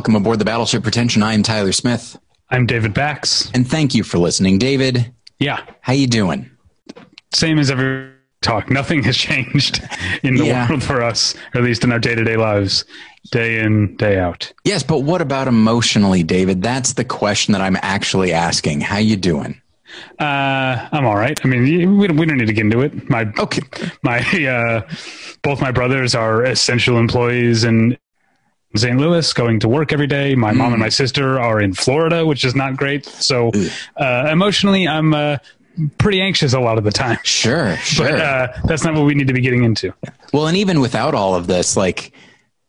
[0.00, 1.22] and welcome aboard the Battleship Pretension.
[1.22, 2.18] I am Tyler Smith,
[2.48, 3.50] I'm David Bax.
[3.52, 4.56] and thank you for listening.
[4.56, 6.48] David, Yeah, how you doing?
[7.34, 8.08] same as every
[8.40, 8.70] talk.
[8.70, 9.82] Nothing has changed
[10.22, 10.66] in the Yeah.
[10.70, 12.86] world for us, or at least in our day to day lives,
[13.30, 14.50] day in, day out.
[14.64, 16.62] Yes, but what about emotionally, David?
[16.62, 18.80] That's the question that I'm actually asking.
[18.80, 19.60] How you doing?
[20.18, 21.38] Uh, I'm all right.
[21.44, 23.10] I mean, we don't, we don't need to get into it.
[23.10, 23.60] My Okay.
[24.02, 24.80] my uh,
[25.42, 27.98] both my brothers are essential employees in
[28.76, 28.98] St.
[28.98, 30.34] Louis, going to work every day.
[30.34, 33.04] My mom and my sister are in Florida, which is not great.
[33.04, 33.50] So
[33.96, 35.38] uh, emotionally, I'm uh,
[35.98, 37.18] pretty anxious a lot of the time.
[37.24, 38.10] Sure, sure.
[38.10, 39.92] But uh, that's not what we need to be getting into.
[40.32, 42.12] well, and even without all of this, like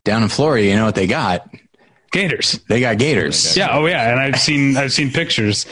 [0.03, 1.47] down in Florida, you know what they got?
[2.11, 2.59] Gators.
[2.67, 3.55] They got gators.
[3.55, 3.69] Yeah.
[3.71, 4.11] Oh, yeah.
[4.11, 5.65] And I've seen I've seen pictures.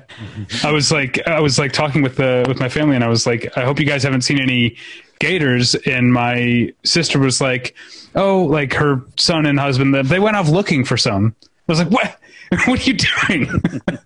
[0.64, 3.24] I was like I was like talking with the with my family, and I was
[3.26, 4.76] like, I hope you guys haven't seen any
[5.18, 5.74] gators.
[5.74, 7.74] And my sister was like,
[8.14, 11.34] Oh, like her son and husband, they went off looking for some.
[11.42, 12.18] I was like, What?
[12.66, 13.50] What are you doing?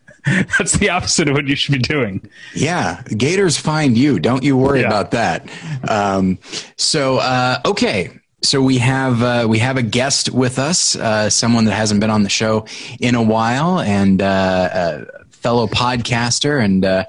[0.58, 2.27] That's the opposite of what you should be doing.
[2.55, 4.19] Yeah, Gators find you.
[4.19, 4.86] Don't you worry Yeah.
[4.86, 5.47] about that.
[5.88, 6.38] Um,
[6.77, 8.11] so uh, okay,
[8.42, 12.11] so we have uh, we have a guest with us, uh, someone that hasn't been
[12.11, 12.64] on the show
[12.98, 16.62] in a while, and uh, a fellow podcaster.
[16.64, 17.05] And uh,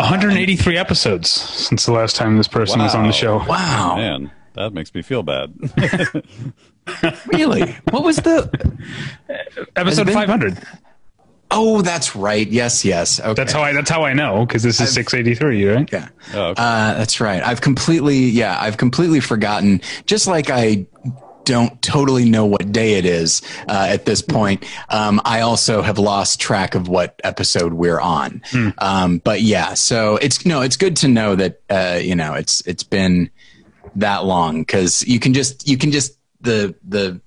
[0.00, 3.38] 183 episodes since the last time this person was on the show.
[3.46, 5.52] wow, Man, that makes me feel bad.
[7.26, 7.72] really?
[7.90, 8.50] What was the?
[9.76, 10.58] Episode been- 500.
[11.52, 12.46] Oh, that's right.
[12.48, 13.18] Yes, yes.
[13.18, 15.92] Okay, That's how I that's how I know because this is 683, right?
[15.92, 16.08] Yeah.
[16.32, 16.62] Oh, okay.
[16.62, 17.42] Uh, that's right.
[17.42, 19.80] I've completely, yeah, I've completely forgotten.
[20.06, 20.86] Just like I
[21.44, 24.64] don't totally know what day it is uh, at this point.
[24.88, 28.42] Um, I also have lost track of what episode we're on.
[28.78, 32.60] Um, but yeah, so it's no, it's good to know that uh, you know it's
[32.66, 33.30] it's been
[33.96, 37.20] that long because you can just you can just the the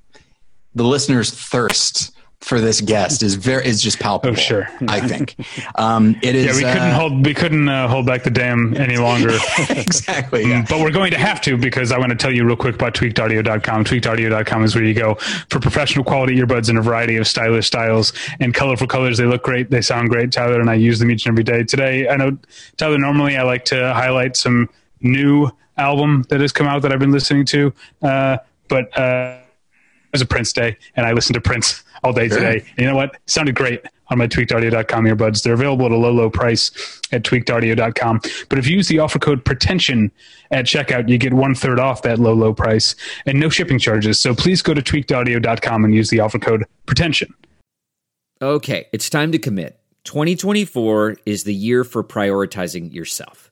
[0.76, 2.13] the listeners thirst
[2.44, 4.34] for this guest is very is just palpable.
[4.34, 4.68] Oh, sure.
[4.88, 5.36] I think
[5.76, 6.46] um, it is.
[6.46, 9.38] Yeah, we couldn't uh, hold we couldn't uh, hold back the dam any longer.
[9.70, 10.48] exactly.
[10.48, 10.66] Yeah.
[10.68, 12.94] But we're going to have to because I want to tell you real quick about
[12.94, 13.86] tweakedaudio.com.
[13.86, 15.16] Tweakedaudio.com is where you go
[15.50, 19.18] for professional quality earbuds in a variety of stylish styles and colorful colors.
[19.18, 19.70] They look great.
[19.70, 20.32] They sound great.
[20.32, 21.64] Tyler and I use them each and every day.
[21.64, 22.38] Today, I know,
[22.78, 24.70] Tyler, normally I like to highlight some
[25.02, 27.74] new album that has come out that I've been listening to.
[28.02, 28.38] Uh,
[28.68, 29.40] but uh,
[30.14, 32.38] was a Prince day, and I listened to Prince all day Sure.
[32.38, 32.60] today.
[32.78, 33.16] And you know what?
[33.16, 35.44] It sounded great on my tweakedaudio.com earbuds.
[35.44, 36.72] They're available at a low, low price
[37.12, 38.22] at tweakedaudio.com.
[38.50, 40.12] But if you use the offer code pretension
[40.52, 44.20] at checkout, you get one third off that low, low price and no shipping charges.
[44.20, 47.34] So please go to tweakedaudio.com and use the offer code pretension.
[48.42, 49.80] Okay, it's time to commit.
[50.04, 53.50] 2024 is the year for prioritizing yourself.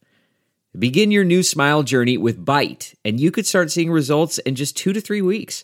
[0.78, 4.75] Begin your new smile journey with Byte, and you could start seeing results in just
[4.75, 5.63] two to three weeks.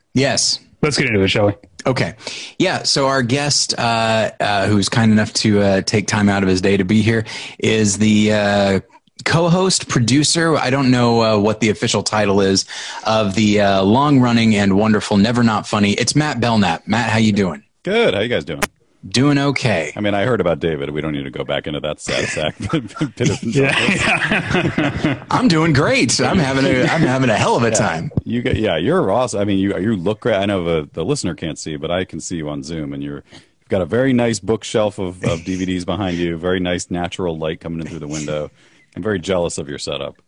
[0.13, 0.59] Yes.
[0.81, 1.53] let's get into it, shall we?
[1.85, 2.13] Okay.
[2.59, 2.83] Yeah.
[2.83, 6.61] So our guest, uh, uh, who's kind enough to uh, take time out of his
[6.61, 7.25] day to be here,
[7.59, 8.79] is the uh,
[9.25, 10.55] co-host, producer.
[10.57, 12.65] I don't know uh, what the official title is
[13.05, 15.93] of the uh, long-running and wonderful Never Not Funny.
[15.93, 16.87] It's Matt Belknap.
[16.87, 17.63] Matt, how you doing?
[17.83, 18.13] Good.
[18.13, 18.61] How you guys doing?
[19.07, 19.91] Doing okay.
[19.95, 20.91] I mean, I heard about David.
[20.91, 22.55] We don't need to go back into that sad sack.
[23.43, 25.25] Yeah.
[25.31, 26.19] I'm doing great.
[26.21, 28.11] I'm having a I'm having a hell of a time.
[28.23, 29.39] You get, yeah, you're awesome.
[29.39, 30.35] I mean, you you look great.
[30.35, 33.01] I know the, the listener can't see, but I can see you on Zoom, and
[33.01, 36.37] you're you've got a very nice bookshelf of, of DVDs behind you.
[36.37, 38.51] Very nice natural light coming in through the window.
[38.95, 40.21] I'm very jealous of your setup.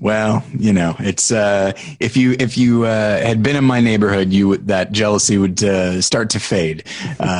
[0.00, 4.32] Well, you know, it's uh, if you if you uh, had been in my neighborhood,
[4.32, 6.84] you would, that jealousy would uh, start to fade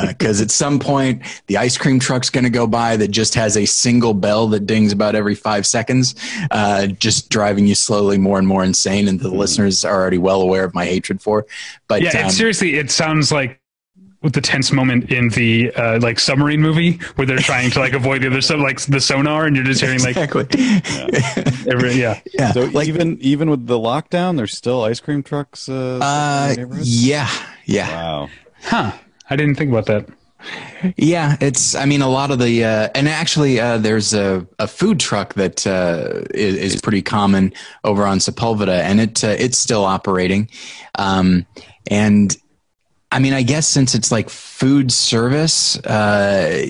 [0.07, 3.55] because at some point the ice cream truck's going to go by that just has
[3.55, 6.15] a single bell that dings about every five seconds,
[6.51, 9.07] uh, just driving you slowly more and more insane.
[9.07, 11.45] And the listeners are already well aware of my hatred for.
[11.87, 13.58] But Yeah, um, seriously, it sounds like
[14.21, 18.21] the tense moment in the uh, like submarine movie where they're trying to like avoid
[18.21, 20.47] the other stuff, like the sonar, and you're just hearing like exactly.
[21.71, 22.19] every yeah.
[22.33, 22.51] Yeah.
[22.51, 25.69] So like, even even with the lockdown, there's still ice cream trucks.
[25.69, 26.85] Uh, uh, in the neighborhood?
[26.85, 27.29] yeah,
[27.65, 27.89] yeah.
[27.89, 28.29] Wow.
[28.63, 28.91] Huh.
[29.29, 30.09] I didn't think about that.
[30.95, 31.75] Yeah, it's.
[31.75, 35.33] I mean, a lot of the, uh, and actually, uh, there's a, a food truck
[35.33, 40.49] that uh, is, is pretty common over on Sepulveda, and it uh, it's still operating.
[40.95, 41.45] Um,
[41.87, 42.35] and
[43.11, 46.65] I mean, I guess since it's like food service, uh,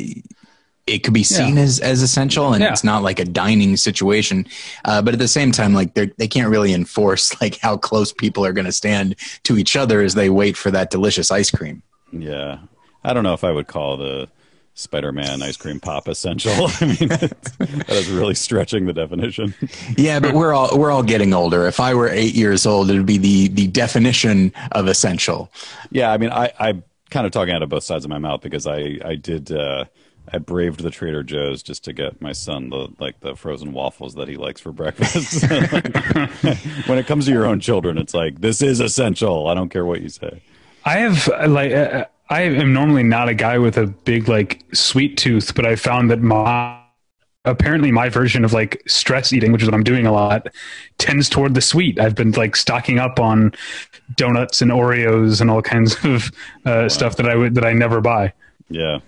[0.88, 1.63] it could be seen Yeah.
[1.63, 2.71] as, as essential and Yeah.
[2.71, 4.47] it's not like a dining situation.
[4.86, 8.12] Uh, but at the same time, like they they can't really enforce like how close
[8.13, 11.51] people are going to stand to each other as they wait for that delicious ice
[11.51, 11.83] cream.
[12.12, 12.59] Yeah,
[13.03, 14.30] I don't know if I would call the
[14.74, 16.54] Spider-Man ice cream pop essential.
[16.81, 19.54] I mean, that is really stretching the definition.
[19.98, 21.68] Yeah, but we're all we're all getting older.
[21.68, 25.51] If I were eight years old, it would be the the definition of essential.
[25.92, 28.42] Yeah, I mean, I, I'm kind of talking out of both sides of my mouth
[28.42, 29.86] because I, I did, uh,
[30.31, 34.13] I braved the Trader Joe's just to get my son the like the frozen waffles
[34.16, 35.44] that he likes for breakfast.
[36.88, 39.48] when it comes to your own children, it's like this is essential.
[39.48, 40.42] I don't care what you say.
[40.86, 44.63] I have uh, like uh, I am normally not a guy with a big like
[44.73, 46.79] sweet tooth, but I found that my
[47.45, 50.47] apparently my version of like stress eating, which is what I'm doing a lot,
[50.99, 51.99] tends toward the sweet.
[51.99, 53.53] I've been like stocking up on
[54.15, 56.31] donuts and Oreos and all kinds of
[56.65, 58.33] uh, stuff that I would that I never buy.
[58.69, 58.99] Yeah,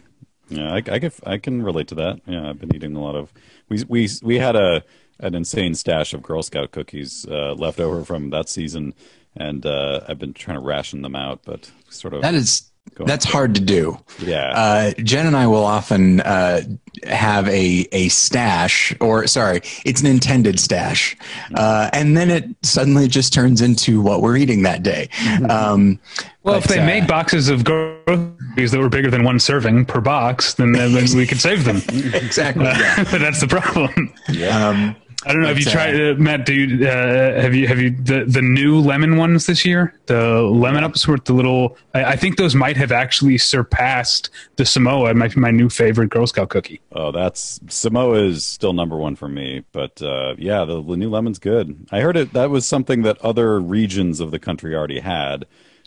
[0.50, 2.21] yeah, I, I can I can relate to that.
[2.25, 3.31] Yeah, I've been eating a lot of.
[3.69, 4.83] We we we had a
[5.19, 8.95] an insane stash of Girl Scout cookies uh, left over from that season,
[9.38, 12.70] and uh, I've been trying to ration them out, but sort of That is Go
[13.06, 13.31] that's on.
[13.31, 13.98] hard to do.
[14.19, 14.51] yeah.
[14.56, 16.62] Uh, Jen and I will often uh,
[17.04, 21.16] have a a stash, or sorry, it's an intended stash,
[21.56, 25.10] uh, and then it suddenly just turns into what we're eating that day.
[25.50, 26.00] Um,
[26.44, 29.86] Well, but, if they uh, made boxes of groceries that were bigger than one serving
[29.86, 31.77] per box, then, then we could save them.
[32.13, 33.04] exactly, yeah.
[33.12, 34.13] but that's the problem.
[34.51, 34.95] Um,
[35.25, 35.50] I don't know.
[35.50, 36.45] Have you uh, tried, uh, Matt?
[36.45, 39.94] Do you uh, have you have you the the new lemon ones this year?
[40.07, 41.77] The lemon ups with the little.
[41.94, 45.12] I, I think those might have actually surpassed the Samoa.
[45.12, 46.81] It might be my new favorite Girl Scout cookie.
[46.91, 51.09] Oh, that's Samoa is still number one for me, but uh, yeah, the, the new
[51.09, 51.88] lemon's good.
[51.91, 52.33] I heard it.
[52.33, 55.45] That was something that other regions of the country already had.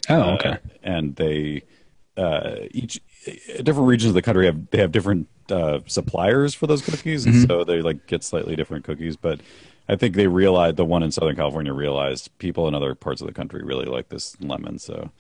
[0.09, 0.59] Oh, Uh, okay.
[0.83, 1.63] and they
[2.17, 3.01] uh, each
[3.63, 7.47] different regions of the country have they have different uh, suppliers for those cookies, and
[7.49, 9.17] so they like get slightly different cookies.
[9.17, 9.41] But
[9.89, 13.27] I think they realized the one in Southern California realized people in other parts of
[13.27, 14.79] the country really like this lemon.
[14.79, 15.11] So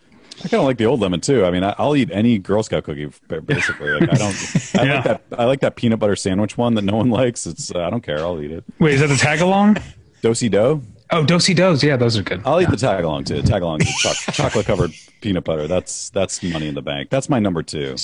[0.44, 1.44] I kind of like the old lemon too.
[1.44, 3.10] I mean, I, I'll eat any Girl Scout cookie
[3.44, 3.90] basically.
[3.92, 4.34] Like I don't.
[4.78, 4.94] I Yeah.
[4.96, 5.22] like that.
[5.38, 7.46] I like that peanut butter sandwich one that no one likes.
[7.46, 8.18] It's uh, I don't care.
[8.20, 8.64] I'll eat it.
[8.78, 9.76] Wait, is that the tag along?
[10.22, 10.80] Do-si-do.
[11.10, 11.82] Oh, Do-si-dos.
[11.84, 12.42] Yeah, those are good.
[12.44, 13.42] I'll eat the tag along too.
[13.42, 13.80] Tag along
[14.32, 15.66] chocolate covered peanut butter.
[15.68, 17.10] That's that's money in the bank.
[17.10, 17.96] That's my number two.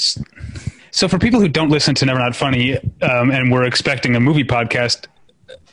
[0.93, 4.21] So, for people who don't listen to Never Not Funny um, and we're expecting a
[4.21, 5.07] movie podcast,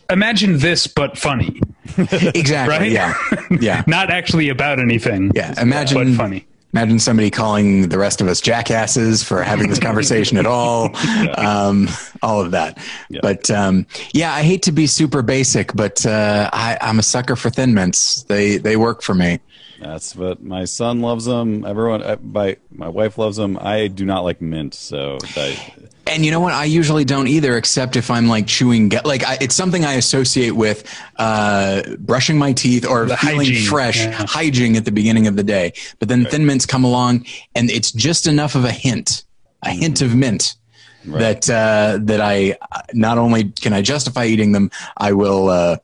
[0.10, 1.60] imagine this but funny,
[1.98, 2.92] exactly, Right?
[2.92, 3.14] yeah,
[3.60, 5.32] yeah, not actually about anything.
[5.36, 5.60] yeah.
[5.62, 6.48] Imagine but funny.
[6.74, 10.90] Imagine somebody calling the rest of us jackasses for having this conversation at all.
[11.38, 11.88] Um,
[12.22, 12.78] all of that.
[13.10, 13.20] Yeah.
[13.22, 17.36] But um, yeah, I hate to be super basic, but uh, I, I'm a sucker
[17.36, 18.24] for Thin Mints.
[18.24, 19.40] They they work for me.
[19.80, 21.64] That's what my son loves them.
[21.66, 23.58] Everyone, uh, my my wife loves them.
[23.62, 25.74] I do not like mint, so I,
[26.08, 26.54] And you know what?
[26.54, 28.90] I usually don't either, except if I'm like chewing.
[28.90, 30.84] Gu- like I, it's something I associate with
[31.18, 34.12] uh, brushing my teeth or The feeling hygiene, fresh, yeah.
[34.26, 35.74] hygiene at the beginning of the day.
[36.00, 39.26] But then Thin Mints come along, and it's just enough of a hint,
[39.64, 40.56] a hint of mint.
[41.06, 42.58] That uh, that I
[42.94, 45.78] not only can I justify eating them, I will uh,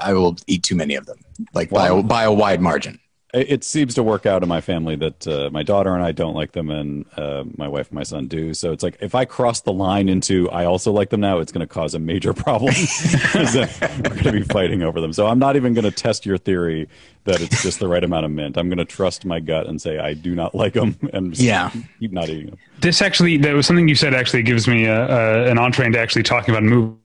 [0.00, 1.18] I will eat too many of them,
[1.54, 2.98] like by a, by a wide margin.
[3.32, 6.12] It it seems to work out in my family that uh, my daughter and I
[6.12, 8.52] don't like them, and uh, my wife and my son do.
[8.54, 11.52] So it's like if I cross the line into I also like them now, it's
[11.52, 12.74] going to cause a major problem.
[12.74, 15.12] 'Cause, We're going to be fighting over them.
[15.12, 16.88] So I'm not even going to test your theory
[17.24, 18.56] that it's just the right amount of mint.
[18.56, 21.70] I'm going to trust my gut and say I do not like them, and Yeah.
[22.00, 22.58] keep not eating them.
[22.80, 25.98] This actually, that was something you said actually gives me a, a, an entree into
[26.00, 26.96] actually talking about movie.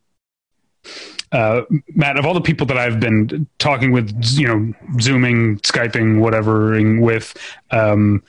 [1.31, 1.61] Uh,
[1.93, 7.01] Matt, of all the people that I've been talking with, you know, zooming, skyping, whatevering
[7.01, 7.35] with,
[7.71, 8.23] um,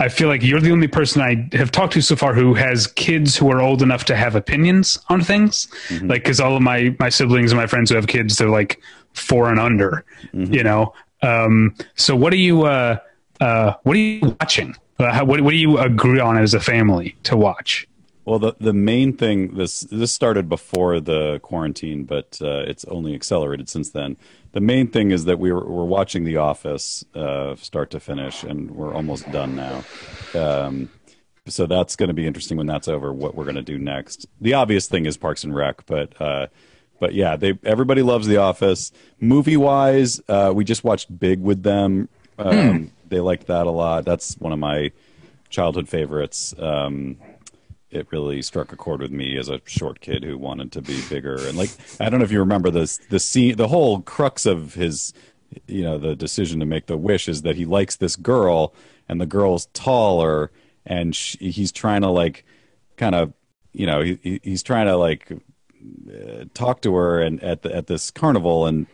[0.00, 2.88] I feel like you're the only person I have talked to so far who has
[2.88, 5.68] kids who are old enough to have opinions on things.
[6.08, 8.80] Like, because all of my my siblings and my friends who have kids, they're like
[9.12, 10.04] four and under.
[10.32, 10.92] You know.
[11.22, 12.62] Um, so, what are you?
[12.62, 12.96] Uh,
[13.40, 14.74] uh, what are you watching?
[14.98, 17.86] Uh, how, what, what do you agree on as a family to watch?
[18.24, 23.14] Well, the the main thing this this started before the quarantine, but uh, it's only
[23.14, 24.16] accelerated since then.
[24.52, 28.44] The main thing is that we were, we're watching The Office uh, start to finish,
[28.44, 29.82] and we're almost done now.
[30.34, 30.90] Um,
[31.46, 33.12] so that's going to be interesting when that's over.
[33.12, 34.26] What we're going to do next.
[34.40, 36.46] The obvious thing is Parks and Rec, but uh,
[37.00, 38.92] but yeah, they everybody loves The Office.
[39.18, 42.08] Movie wise, uh, we just watched Big with them.
[42.38, 44.06] Um, They liked that a lot.
[44.06, 44.90] That's one of my
[45.50, 46.54] childhood favorites.
[46.58, 47.18] Um,
[47.92, 51.00] it really struck a chord with me as a short kid who wanted to be
[51.08, 51.36] bigger.
[51.46, 51.70] And like,
[52.00, 55.12] I don't know if you remember this, the scene, the whole crux of his,
[55.66, 58.74] you know, the decision to make the wish is that he likes this girl
[59.08, 60.50] and the girl's taller,
[60.86, 62.44] and she, he's trying to like
[62.96, 63.32] kind of
[63.72, 67.86] you know he, he's trying to like uh, talk to her and at the, at
[67.86, 68.86] this carnival and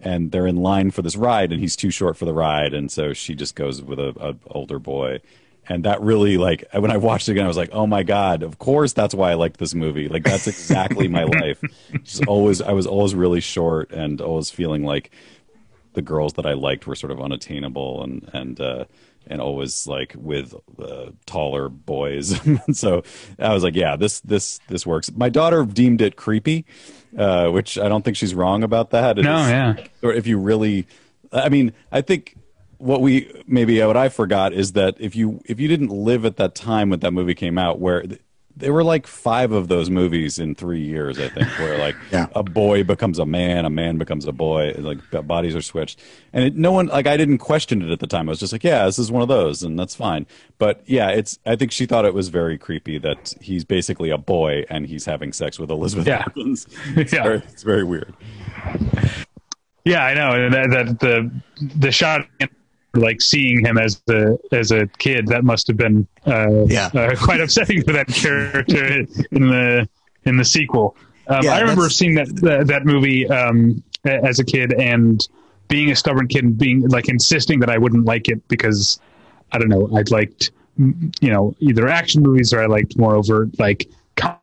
[0.00, 2.90] and they're in line for this ride and he's too short for the ride and
[2.90, 5.20] so she just goes with a, a older boy
[5.68, 8.42] and that really like when I watched it again I was like oh my god
[8.42, 11.62] of course that's why I liked this movie like that's exactly my life
[12.02, 15.10] just always I was always really short and always feeling like
[15.94, 18.84] the girls that I liked were sort of unattainable and and uh
[19.26, 22.38] and always like with uh, taller boys.
[22.72, 23.02] so
[23.38, 25.10] I was like, yeah, this this this works.
[25.12, 26.64] My daughter deemed it creepy,
[27.16, 29.16] uh, which I don't think she's wrong about that.
[29.16, 29.76] no, is, yeah.
[30.02, 30.86] Or if you really,
[31.32, 32.36] I mean, I think
[32.78, 36.36] what we maybe what I forgot is that if you if you didn't live at
[36.36, 38.04] that time when that movie came out, where
[38.56, 42.28] there were like five of those movies in three years, I think, where like Yeah.
[42.36, 46.00] a boy becomes a man, a man becomes a boy, like bodies are switched,
[46.32, 48.28] and it, no one like I didn't question it at the time.
[48.28, 50.24] I was just like, yeah, this is one of those, and that's fine.
[50.58, 54.18] But yeah, it's I think she thought it was very creepy that he's basically a
[54.18, 56.24] boy and he's having sex with Elizabeth Yeah.
[56.36, 57.22] It's, Yeah.
[57.24, 58.14] very, it's very weird.
[59.84, 61.30] Yeah, I know that, that the
[61.76, 62.26] the shot
[62.94, 66.90] like seeing him as the as a kid that must have been uh, Yeah.
[66.94, 69.88] uh, quite upsetting for that character in the
[70.24, 70.96] in the sequel.
[71.28, 75.26] Um, Yeah, I remember seeing that that, that movie um, as a kid and
[75.68, 79.00] being a stubborn kid and being like insisting that I wouldn't like it because
[79.52, 83.58] I don't know I'd liked you know either action movies or I liked more overt
[83.58, 84.40] like comedy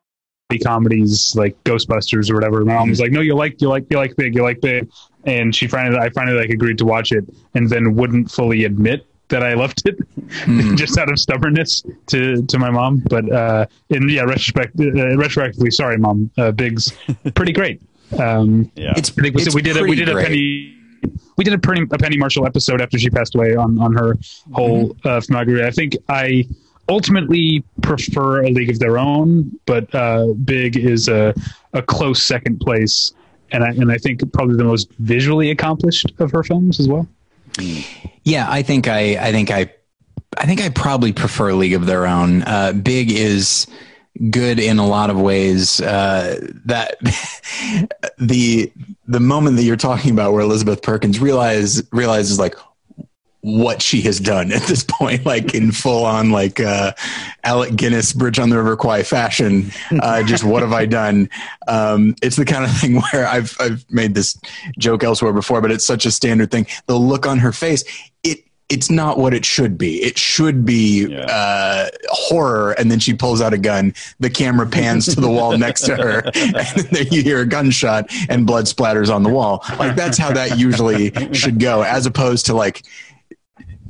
[0.63, 2.65] comedies like Ghostbusters or whatever.
[2.65, 4.89] My mom was like, "No, you like you like you like big, you like big,"
[5.25, 9.06] and she finally I finally like agreed to watch it and then wouldn't fully admit
[9.30, 9.98] that I loved it
[10.75, 13.01] just out of stubbornness to to my mom.
[13.10, 16.92] But uh, in yeah, retrospect uh, retrospectively, sorry, mom, uh, Big's
[17.36, 17.82] pretty great.
[18.20, 20.78] Um, Yeah, It's I think we, it's we did a, we pretty did a penny
[21.38, 24.18] we did a penny a penny Marshall episode after she passed away on on her
[24.54, 25.08] whole Mm-hmm.
[25.08, 25.63] uh, filmography.
[25.63, 26.46] I think I
[26.90, 31.34] ultimately prefer a League of Their Own, but uh, Big is a
[31.74, 33.13] a close second place,
[33.51, 37.08] and I and I think probably the most visually accomplished of her films as well.
[38.24, 39.74] Yeah, I think I, I think I,
[40.38, 42.43] I think I probably prefer League of Their Own.
[42.43, 43.67] Uh, Big is
[44.29, 45.81] good in a lot of ways.
[45.81, 46.98] Uh, that
[48.17, 48.72] the
[49.08, 52.55] the moment that you're talking about, where Elizabeth Perkins realize realizes like
[53.41, 56.93] what she has done at this point, like in full on like uh,
[57.43, 59.71] Alec Guinness Bridge on the River Kwai fashion.
[60.01, 61.29] Uh, just what have I done?
[61.67, 64.39] Um, it's the kind of thing where I've I've made this
[64.77, 66.67] joke elsewhere before, but it's such a standard thing.
[66.86, 67.83] The look on her face,
[68.24, 70.01] it it's not what it should be.
[70.01, 71.25] It should be Yeah.
[71.25, 73.93] uh, horror, and then she pulls out a gun.
[74.21, 78.10] The camera pans to the wall next to her, and then you hear a gunshot
[78.29, 79.65] and blood splatters on the wall.
[79.77, 82.83] Like that's how that usually should go, as opposed to like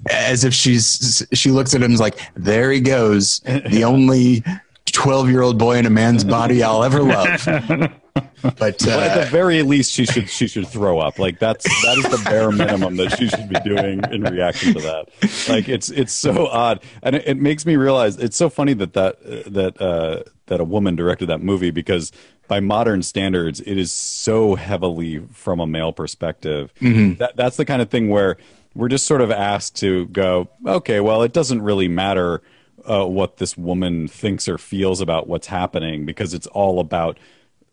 [0.09, 4.43] as if she's she looks at him and is like there he goes the only
[4.85, 7.45] 12 year old boy in a man's body i'll ever love
[8.41, 11.19] but But at uh, the very least, she should she should throw up.
[11.19, 14.81] Like that's that is the bare minimum that she should be doing in reaction to
[14.81, 15.07] that.
[15.47, 18.93] Like it's it's so odd, and it, it makes me realize it's so funny that
[18.93, 22.11] that uh, that uh, that a woman directed that movie because
[22.47, 26.73] by modern standards, it is so heavily from a male perspective.
[27.15, 28.37] That that's the kind of thing where
[28.73, 32.41] we're just sort of asked to go, okay, well, it doesn't really matter
[32.85, 37.17] uh, what this woman thinks or feels about what's happening because it's all about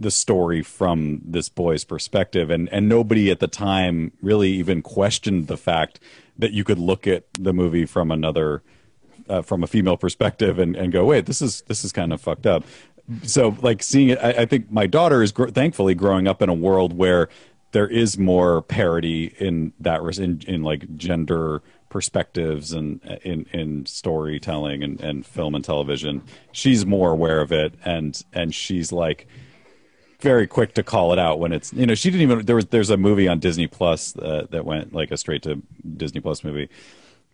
[0.00, 2.50] the story from this boy's perspective.
[2.50, 6.00] And and nobody at the time really even questioned the fact
[6.38, 8.62] that you could look at the movie from another
[9.28, 12.20] uh, from a female perspective and, and go wait this is this is kind of
[12.20, 12.64] fucked up.
[13.22, 16.48] So like seeing it i, I think my daughter is gr- thankfully growing up in
[16.48, 17.28] a world where
[17.72, 23.86] there is more parity in that res- in, in like gender perspectives and in in
[23.86, 26.22] storytelling and, and film and television
[26.52, 29.26] she's more aware of it and and she's like
[30.20, 32.66] very quick to call it out when it's you know she didn't even there was
[32.66, 35.62] there's a movie on Disney Plus uh, that went like a straight to
[35.96, 36.68] Disney Plus movie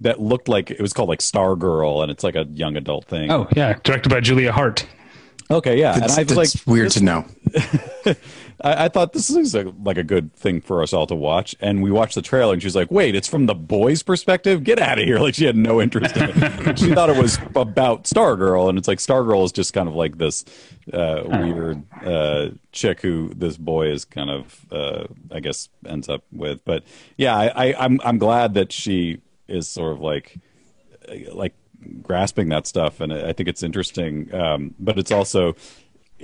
[0.01, 3.31] that looked like it was called like Stargirl and it's like a young adult thing.
[3.31, 4.87] Oh yeah, directed by Julia Hart.
[5.51, 7.25] okay, yeah, and I was that's like weird to know
[8.61, 11.55] I, I thought this is a, like a good thing for us all to watch,
[11.61, 14.65] and we watched the trailer, and she's like, "Wait, it's from the boy's perspective?
[14.65, 16.79] Get out of here!" Like she had no interest in it.
[16.79, 20.19] she thought it was about Stargirl, and it's like Stargirl is just kind of like
[20.19, 20.45] this
[20.93, 26.25] uh, weird uh, chick who this boy is kind of, uh, I guess, ends up
[26.33, 26.65] with.
[26.65, 26.85] But
[27.17, 30.37] yeah, I, I, I'm I'm glad that she is sort of like
[31.33, 31.55] like
[32.03, 34.35] grasping that stuff, and I think it's interesting.
[34.35, 35.55] Um, but it's also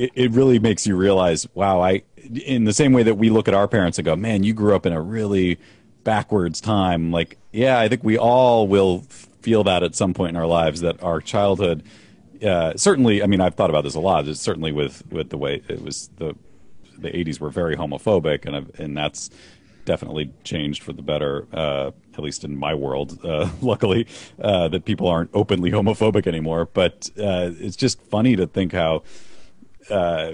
[0.00, 2.02] it, it really makes you realize, wow, I
[2.46, 4.74] in the same way that we look at our parents and go, man, you grew
[4.74, 5.58] up in a really
[6.04, 7.10] backwards time.
[7.10, 9.00] Like, yeah, I think we all will
[9.42, 11.82] feel that at some point in our lives that our childhood.
[12.44, 14.26] Uh, certainly, I mean, I've thought about this a lot.
[14.36, 16.34] Certainly with with the way it was the
[16.98, 19.30] the 80s were very homophobic, and I've- and that's
[19.86, 21.46] definitely changed for the better.
[21.52, 24.06] Uh, at least in my world, uh, luckily,
[24.40, 26.68] uh, that people aren't openly homophobic anymore.
[26.72, 29.02] But uh, it's just funny to think how
[29.90, 30.32] uh,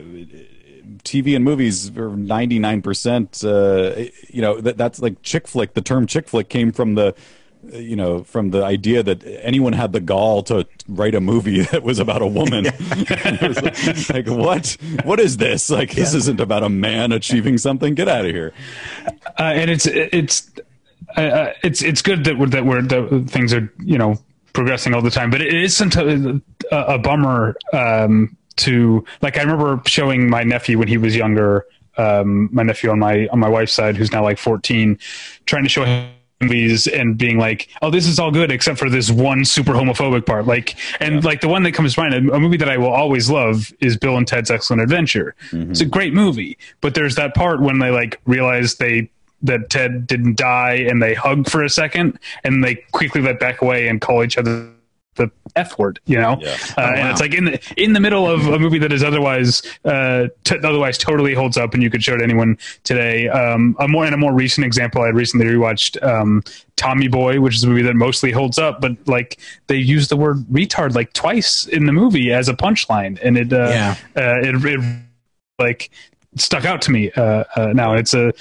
[1.02, 5.74] TV and movies are 99%, uh, you know, that, that's like chick flick.
[5.74, 7.14] The term chick flick came from the,
[7.72, 11.82] you know, from the idea that anyone had the gall to write a movie that
[11.82, 12.66] was about a woman.
[13.06, 14.76] Like, like, what?
[15.04, 15.70] What is this?
[15.70, 17.94] Like, this isn't about a man achieving something.
[17.94, 18.52] Get out of here.
[19.38, 20.50] uh, and it's it's
[21.16, 24.18] uh, uh, it's it's good that we're, that we're that things are you know
[24.52, 29.38] progressing all the time, but it is sometimes a, a bummer um, to like.
[29.38, 33.38] I remember showing my nephew when he was younger, um, my nephew on my on
[33.38, 34.98] my wife's side, who's now like fourteen,
[35.46, 36.08] trying to show him
[36.40, 40.26] movies and being like, "Oh, this is all good except for this one super homophobic
[40.26, 42.92] part." Like, and like the one that comes to mind, a movie that I will
[42.92, 45.34] always love is Bill and Ted's Excellent Adventure.
[45.70, 49.10] It's a great movie, but there's that part when they like realize they
[49.42, 53.60] that Ted didn't die and they hug for a second and they quickly let back
[53.60, 54.70] away and call each other
[55.16, 56.56] the F word, you know, Yeah.
[56.78, 59.62] uh, and it's like in the in the middle of a movie that is otherwise
[59.84, 63.28] uh, t- otherwise totally holds up, and you could show it to anyone today.
[63.28, 66.42] Um, a more in a more recent example, I recently rewatched um,
[66.76, 70.16] Tommy Boy, which is a movie that mostly holds up, but like they use the
[70.16, 73.96] word retard like twice in the movie as a punchline, and it uh, Yeah.
[74.16, 74.80] uh, it, it
[75.58, 75.90] like
[76.36, 77.94] stuck out to me uh, uh, now.
[77.94, 78.32] It's a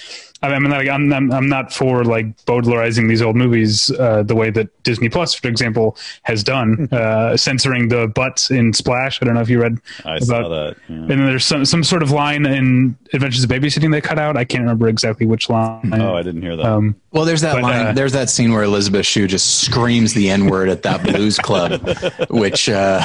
[0.44, 4.36] I mean, like, I'm, I'm I'm not for like Bowdlerizing these old movies uh, the
[4.36, 9.20] way that Disney Plus, for example, has done, uh, censoring the butts in Splash.
[9.22, 10.76] I don't know if you read I about saw that.
[10.88, 10.96] yeah.
[10.98, 14.38] And then there's some some sort of line in Adventures of Babysitting they cut out.
[14.38, 15.92] I can't remember exactly which line.
[16.00, 16.66] Oh, I didn't hear that.
[16.66, 17.88] um, Well, there's that But, line.
[17.88, 21.40] uh, there's that scene where Elizabeth Shue just screams the N word at that blues
[21.40, 21.82] club,
[22.30, 23.02] which uh,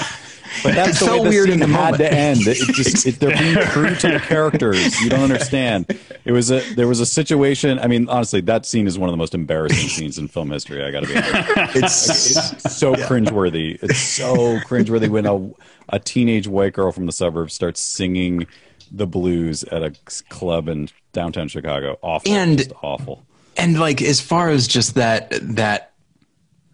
[0.63, 1.99] But that's it way the weird in the had moment.
[1.99, 2.41] to end.
[2.47, 5.01] It just it, they're being true to the characters.
[5.01, 5.87] You don't understand.
[6.25, 7.79] It was a there was a situation.
[7.79, 10.85] I mean, honestly, that scene is one of the most embarrassing scenes in film history.
[10.85, 11.77] I got to be honest.
[11.77, 13.79] it's It's so cringeworthy.
[13.83, 15.51] It's so cringeworthy when a
[15.93, 18.47] a teenage white girl from the suburbs starts singing
[18.93, 19.93] the blues at a
[20.29, 21.99] club in downtown Chicago.
[22.03, 22.33] Awful.
[22.33, 23.25] And- awful.
[23.57, 25.90] and like as far as just that that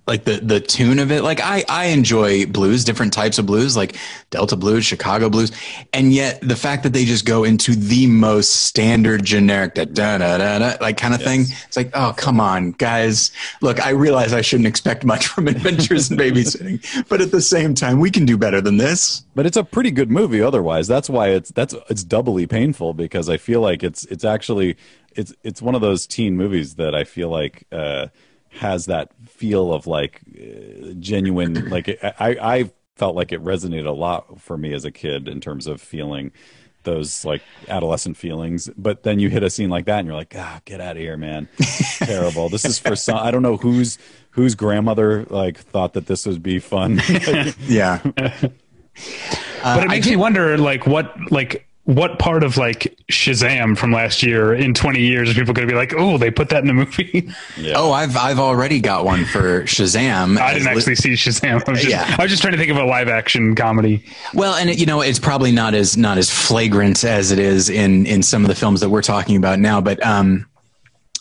[0.06, 1.22] like the the tune of it.
[1.22, 3.96] Like i i enjoy blues different types of blues like
[4.30, 5.52] delta blues chicago blues.
[5.92, 10.18] And yet the fact that they just go into the most standard generic da da
[10.18, 13.32] da da, da like kind of thing it's like oh come on guys.
[13.60, 17.74] Look i realize i shouldn't expect much from adventures in babysitting but at the same
[17.74, 19.22] time we can do better than this.
[19.34, 20.86] But it's a pretty good movie otherwise.
[20.86, 24.76] That's why it's that's it's doubly painful because I feel like it's it's actually
[25.16, 28.08] it's it's one of those teen movies that I feel like uh,
[28.50, 33.90] has that feel of like uh, genuine like I I felt like it resonated a
[33.92, 36.32] lot for me as a kid in terms of feeling
[36.84, 38.70] those like adolescent feelings.
[38.76, 41.02] But then you hit a scene like that and you're like ah get out of
[41.02, 41.48] here man.
[41.98, 42.48] Terrible.
[42.48, 43.98] This is for some i don't know whose
[44.30, 47.00] whose grandmother like thought that this would be fun.
[47.60, 48.00] Yeah.
[49.62, 54.20] But it makes me wonder, like what, like what part of like Shazam from last
[54.20, 56.66] year in 20 years are people going to be like, oh, they put that in
[56.66, 57.28] the movie?
[57.56, 57.74] yeah.
[57.76, 61.62] oh i've i've already got one for shazam I didn't As li- actually see Shazam.
[61.66, 62.16] I was, just, Yeah.
[62.18, 64.04] I was just trying to think of a live action comedy.
[64.34, 67.70] Well, and it, you know, it's probably not as not as flagrant as it is
[67.70, 70.46] in in some of the films that we're talking about now, but um,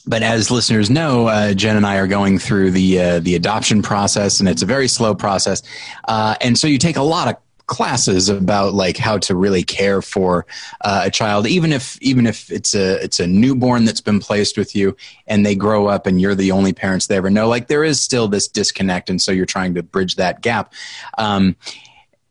[0.07, 3.81] but as listeners know, uh, Jen and I are going through the uh, the adoption
[3.81, 5.61] process, and it's a very slow process,
[6.07, 7.35] uh, and so you take a lot of
[7.67, 10.45] classes about like how to really care for
[10.81, 14.57] uh, a child even if even if it's a it's a newborn that's been placed
[14.57, 14.95] with you
[15.27, 17.99] and they grow up and you're the only parents they ever know like there is
[17.99, 20.73] still this disconnect and so you're trying to bridge that gap
[21.17, 21.55] um,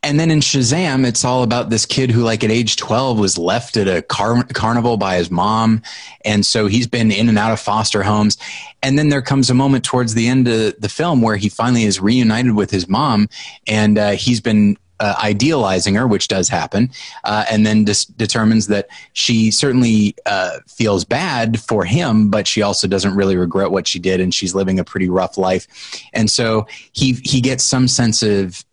[0.04, 3.38] and then in Shazam, it's all about this kid who, like at age 12, was
[3.38, 5.80] left at a car- carnival by his mom.
[6.26, 8.36] And so he's been in and out of foster homes.
[8.82, 11.84] And then there comes a moment towards the end of the film where he finally
[11.84, 13.30] is reunited with his mom
[13.66, 16.90] and uh, he's been uh, idealizing her, which does happen,
[17.24, 22.62] uh, and then dis- determines that she certainly uh, feels bad for him, but she
[22.62, 25.66] also doesn't really regret what she did, and she's living a pretty rough life.
[26.12, 28.64] And so he he gets some sense of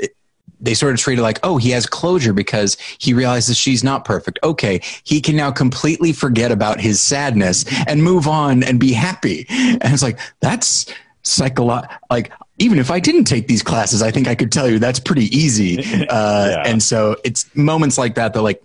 [0.62, 4.05] they sort of treat it like, oh, he has closure because he realizes she's not
[4.05, 4.38] perfect.
[4.43, 9.47] Okay, he can now completely forget about his sadness and move on and be happy.
[9.49, 10.86] And it's like, that's
[11.23, 12.31] psycholo like
[12.62, 15.26] even if I didn't take these classes, I think I could tell you that's pretty
[15.36, 15.80] easy.
[16.12, 16.63] Uh, Yeah.
[16.65, 18.62] And so it's moments like that that like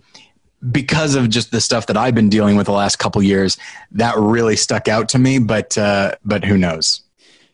[0.71, 3.57] because of just the stuff that I've been dealing with the last couple years,
[3.91, 5.39] that really stuck out to me.
[5.39, 7.01] But uh, but who knows?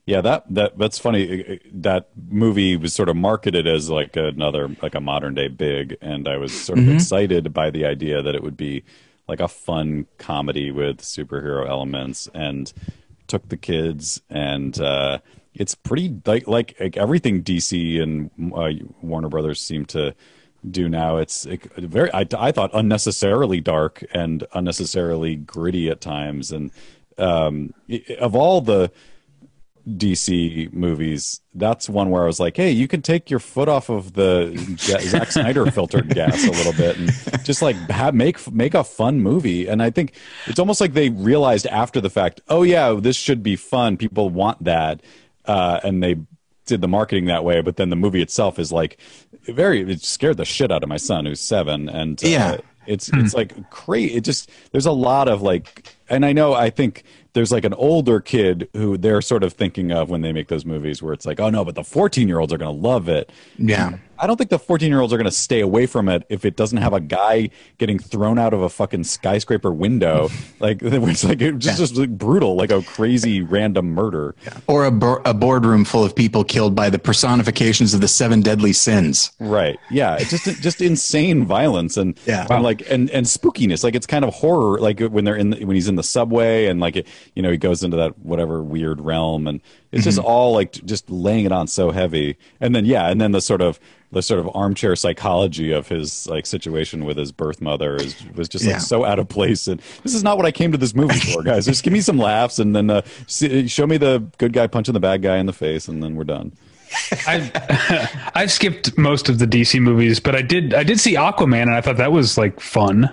[0.05, 1.59] Yeah, that that that's funny.
[1.71, 6.27] That movie was sort of marketed as like another like a modern day Big, and
[6.27, 8.83] I was sort of excited by the idea that it would be
[9.27, 12.71] like a fun comedy with superhero elements, and
[13.27, 15.19] took the kids, and uh,
[15.53, 20.15] it's pretty like, like like everything DC and uh, Warner Brothers seem to
[20.69, 21.17] do now.
[21.17, 26.71] It's it, very I, I thought unnecessarily dark and unnecessarily gritty at times, and
[27.17, 27.73] um,
[28.19, 28.91] of all the
[29.87, 33.89] DC movies, that's one where I was like, hey, you can take your foot off
[33.89, 37.11] of the Zack Snyder filtered gas a little bit and
[37.43, 39.67] just like have, make make a fun movie.
[39.67, 40.13] And I think
[40.47, 43.97] it's almost like they realized after the fact, oh yeah, this should be fun.
[43.97, 45.01] People want that,
[45.45, 46.17] uh, and they
[46.65, 47.61] did the marketing that way.
[47.61, 48.97] But then the movie itself is like
[49.43, 49.81] very.
[49.81, 52.57] It scared the shit out of my son who's seven, and uh, Yeah.
[52.87, 54.15] it's it's like crazy.
[54.15, 57.03] It just there's a lot of like, and I know I think
[57.33, 60.65] there's like an older kid who they're sort of thinking of when they make those
[60.65, 63.09] movies where it's like, oh no, but the 14 year olds are going to love
[63.09, 63.31] it.
[63.57, 63.97] Yeah.
[64.23, 66.45] I don't think the 14 year olds are going to stay away from it if
[66.45, 70.29] it doesn't have a guy getting thrown out of a fucking skyscraper window.
[70.61, 74.33] like it's like it's just, just like brutal, like a crazy random murder.
[74.67, 78.39] Or a, bo- a boardroom full of people killed by the personifications of the seven
[78.39, 79.33] deadly sins.
[79.39, 79.77] Right.
[79.91, 80.15] Yeah.
[80.17, 82.47] It's just just insane violence and Yeah.
[82.49, 83.83] and like and and spookiness.
[83.83, 84.79] Like it's kind of horror.
[84.79, 87.51] Like when they're in the, when he's in the subway and like it, you know
[87.51, 89.59] he goes into that whatever weird realm and
[89.93, 92.37] it's just all like just laying it on so heavy.
[92.59, 93.79] And then yeah, and then the sort of
[94.11, 98.47] the sort of armchair psychology of his like situation with his birth mother is was
[98.49, 98.77] just like Yeah.
[98.79, 99.67] so out of place.
[99.67, 101.65] And this is not what I came to this movie for, guys.
[101.65, 104.93] Just give me some laughs and then uh, see, show me the good guy punching
[104.93, 106.53] the bad guy in the face, and then we're done.
[107.27, 107.51] I've,
[108.35, 111.73] I've skipped most of the DC movies, but I did I did see Aquaman, and
[111.73, 113.09] I thought that was like fun.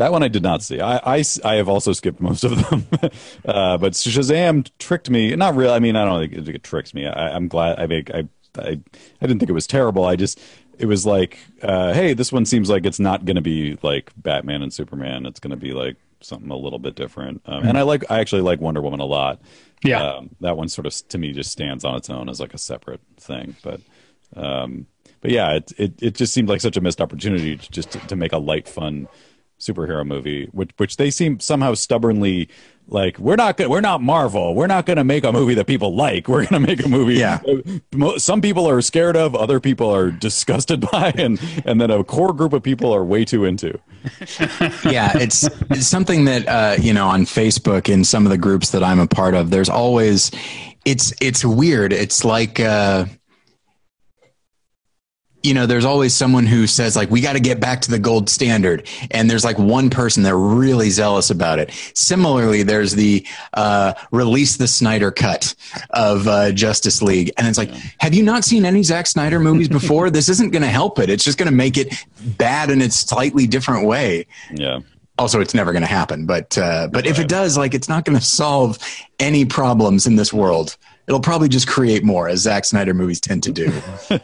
[0.00, 0.80] That one I did not see.
[0.80, 2.86] I, I, I have also skipped most of them,
[3.44, 5.36] uh, but Shazam tricked me.
[5.36, 5.74] Not really.
[5.74, 7.06] I mean, I don't think it, tricks me.
[7.06, 7.78] I, I'm glad.
[7.78, 8.80] I think I, I
[9.20, 10.06] I didn't think it was terrible.
[10.06, 10.40] I just
[10.78, 14.10] it was like, uh, hey, this one seems like it's not going to be like
[14.16, 15.26] Batman and Superman.
[15.26, 17.42] It's going to be like something a little bit different.
[17.44, 19.42] Um, and I like I actually like Wonder Woman a lot.
[19.84, 20.02] Yeah.
[20.02, 22.58] um, that one sort of to me just stands on its own as like a
[22.58, 23.54] separate thing.
[23.62, 23.82] But
[24.34, 24.86] um,
[25.20, 27.98] but yeah, it, it it just seemed like such a missed opportunity to just to,
[28.06, 29.06] to make a light, fun
[29.60, 32.48] superhero movie, which which they seem somehow stubbornly
[32.88, 34.54] like we're not gonna, we're not Marvel.
[34.54, 36.26] We're not going to make a movie that people like.
[36.26, 37.14] We're going to make a movie.
[37.14, 37.40] Yeah.
[37.94, 42.02] Mo- Some people are scared of, other people are disgusted by, and and then a
[42.02, 43.78] core group of people are way too into.
[44.84, 48.70] yeah, it's, it's something that uh, you know on Facebook in some of the groups
[48.70, 49.50] that I'm a part of.
[49.50, 50.30] There's always
[50.84, 51.92] it's it's weird.
[51.92, 53.04] It's like uh,
[55.42, 57.98] you know, there's always someone who says like we got to get back to the
[57.98, 61.70] gold standard, and there's like one person that really zealous about it.
[61.94, 65.54] Similarly, there's the uh, release the Snyder cut
[65.90, 69.68] of uh, Justice League, and it's like, have you not seen any Zack Snyder movies
[69.68, 70.10] before?
[70.10, 71.08] this isn't going to help it.
[71.10, 71.94] It's just going to make it
[72.36, 74.80] bad in a slightly different way Yeah.
[75.18, 78.04] also it's never going to happen but uh, but if it does like it's not
[78.04, 78.78] going to solve
[79.18, 83.42] any problems in this world it'll probably just create more as Zack Snyder movies tend
[83.44, 83.72] to do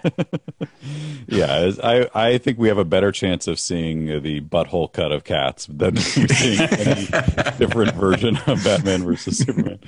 [1.29, 5.25] Yeah, I I think we have a better chance of seeing the butthole cut of
[5.25, 7.07] cats than seeing any
[7.59, 9.81] different version of Batman versus Superman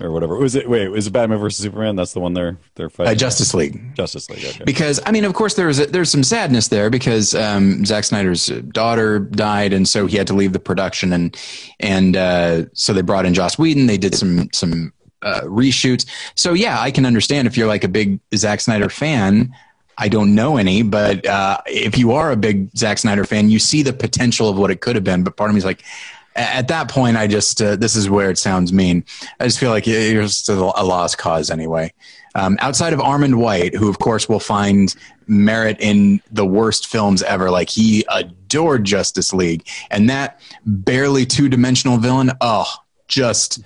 [0.00, 0.36] or whatever.
[0.36, 0.68] Was it?
[0.70, 1.96] Wait, is it Batman versus Superman?
[1.96, 3.10] That's the one they're they're fighting.
[3.10, 4.44] uh, Justice League Justice League.
[4.44, 4.64] Okay.
[4.64, 8.46] because I mean of course there's a, there's some sadness there because um, Zack Snyder's
[8.46, 11.36] daughter died and so he had to leave the production and
[11.80, 16.52] and uh, so they brought in Joss Whedon they did some some uh, reshoots so
[16.52, 19.54] yeah I can understand if you're like a big Zack Snyder fan
[19.98, 23.58] I don't know any, but uh, if you are a big Zack Snyder fan, you
[23.58, 25.24] see the potential of what it could have been.
[25.24, 25.82] But part of me is like,
[26.34, 29.04] at that point, I just uh, this is where it sounds mean.
[29.40, 31.92] I just feel like you're just a lost cause anyway.
[32.34, 34.94] Um, outside of Armond White, who of course will find
[35.26, 41.48] merit in the worst films ever, like he adored Justice League, and that barely two
[41.48, 42.70] dimensional villain, oh,
[43.08, 43.60] just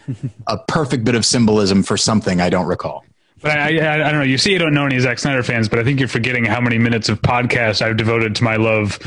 [0.47, 3.05] a perfect bit of symbolism for something I don't recall.
[3.43, 4.23] But I, I, I don't know.
[4.23, 6.61] You see, you don't know any Zack Snyder fans, but I think you're forgetting how
[6.61, 8.99] many minutes of podcast I've devoted to my love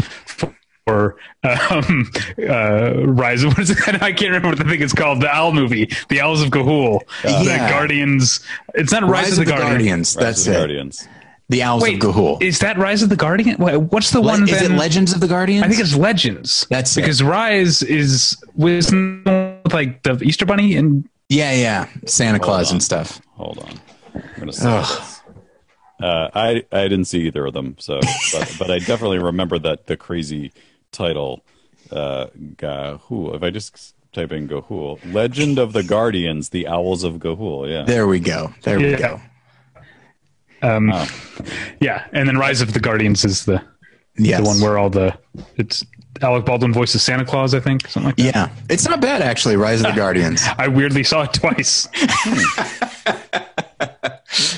[0.86, 2.12] for um,
[2.50, 3.46] uh, Rise.
[3.46, 3.78] What is it?
[4.02, 5.22] I can't remember what the thing is called.
[5.22, 7.70] The Owl movie, The Owls of Ga'Hoole, the Yeah.
[7.70, 8.40] Guardians.
[8.74, 10.16] It's not Rise, Rise, of the, Guardians.
[10.16, 10.62] Rise That's of the it.
[10.62, 11.08] Guardians.
[11.50, 12.42] The Owls Wait, of Ga'Hoole.
[12.42, 13.58] is that Rise of the Guardian?
[13.58, 14.44] What's the Le- one?
[14.44, 14.72] is it?
[14.72, 15.64] Legends of the Guardians?
[15.64, 16.66] I think it's Legends.
[16.70, 17.02] That's it.
[17.02, 22.76] because Rise is was like the Easter Bunny and yeah, yeah, Santa Claus on.
[22.76, 23.22] and stuff.
[23.36, 23.80] Hold on.
[24.16, 24.70] I'm gonna say.
[26.02, 28.00] Uh, I I didn't see either of them, so
[28.32, 30.52] but, but I definitely remember that the crazy
[30.92, 31.44] title.
[31.92, 32.28] Uh,
[32.58, 33.36] Gahu.
[33.36, 35.14] If I just type in Ga'Hoole.
[35.14, 37.70] Legend of the Guardians, the Owls of Ga'Hoole.
[37.70, 37.84] Yeah.
[37.84, 38.54] There we go.
[38.62, 39.20] There we go.
[40.64, 41.08] Um, Oh.
[41.82, 43.62] Yeah, and then Rise of the Guardians is the
[44.18, 44.40] Yes.
[44.42, 45.18] the one where all the
[45.58, 45.84] it's
[46.22, 48.24] Alec Baldwin voices Santa Claus, I think, something like that.
[48.36, 49.56] Yeah, it's not bad actually.
[49.58, 50.44] Rise of the Guardians.
[50.58, 51.88] I weirdly saw it twice.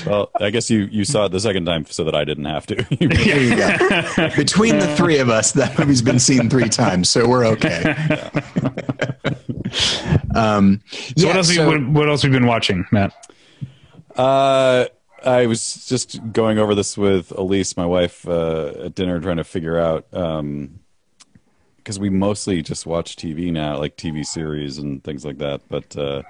[0.06, 2.66] Well, I guess you, you saw it the second time so that I didn't have
[2.68, 2.76] to.
[2.76, 4.30] There you go.
[4.36, 7.82] Between the three of us, that movie's been seen three times, so we're okay.
[10.34, 11.54] um, So yeah, what else?
[11.54, 13.12] so- what, what else have you been watching, Matt?
[14.16, 14.86] Uh,
[15.24, 19.44] I was just going over this with Elise, my wife, uh, at dinner, trying to
[19.44, 25.38] figure out because we mostly just watch TV now, like TV series and things like
[25.38, 25.62] that.
[25.68, 26.22] But uh,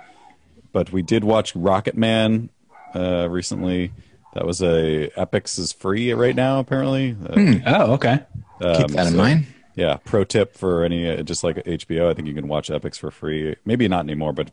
[0.73, 2.51] but we did watch Rocket Man
[2.95, 3.93] uh, recently.
[4.35, 7.17] That was a Epix is free right now, apparently.
[7.29, 8.21] Uh, Oh, okay.
[8.61, 9.47] keep that in so- mind.
[9.75, 12.99] Yeah, pro tip for any uh, just like HBO, I think you can watch Epix
[12.99, 13.57] for free.
[13.67, 14.51] Maybe not anymore, but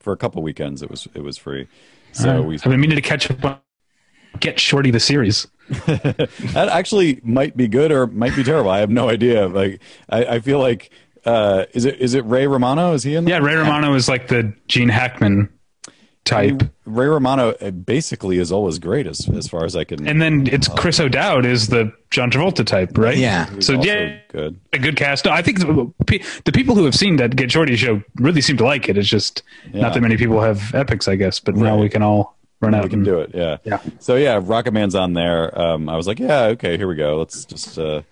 [0.00, 1.68] for a couple weekends it was it was free.
[2.12, 3.58] So we I've been meaning to catch up on
[4.40, 5.46] Get Shorty the series.
[5.86, 8.70] that actually might be good or might be terrible.
[8.70, 9.46] I have no idea.
[9.48, 10.90] Like I, I feel like
[11.24, 12.92] uh, is it is it Ray Romano?
[12.94, 13.26] Is he in?
[13.26, 15.48] Yeah, Ray Romano is like the Gene Hackman
[16.24, 16.62] type.
[16.84, 20.06] Ray Romano uh, basically is always great as as far as I can.
[20.06, 23.16] And then it's Chris O'Dowd is the John Travolta type, right?
[23.16, 23.48] Yeah.
[23.54, 24.58] He's So yeah, good.
[24.72, 25.24] a good cast.
[25.24, 25.92] No, I think the,
[26.44, 28.98] the people who have seen that Get Shorty show really seem to like it.
[28.98, 29.42] It's just
[29.72, 29.80] Yeah.
[29.82, 31.40] not that many people have Epix, I guess.
[31.40, 32.84] But now we can all run out.
[32.84, 33.32] We can do it.
[33.34, 33.58] Yeah.
[33.64, 33.80] Yeah.
[33.98, 35.58] So yeah, Rocket Man's on there.
[35.60, 37.18] Um, I was like, yeah, okay, here we go.
[37.18, 37.78] Let's just.
[37.78, 38.02] Uh,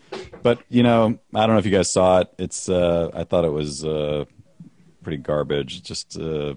[0.43, 2.33] but you know, I don't know if you guys saw it.
[2.39, 2.69] It's.
[2.69, 4.25] Uh, I thought it was uh,
[5.03, 5.83] pretty garbage.
[5.83, 6.55] Just uh,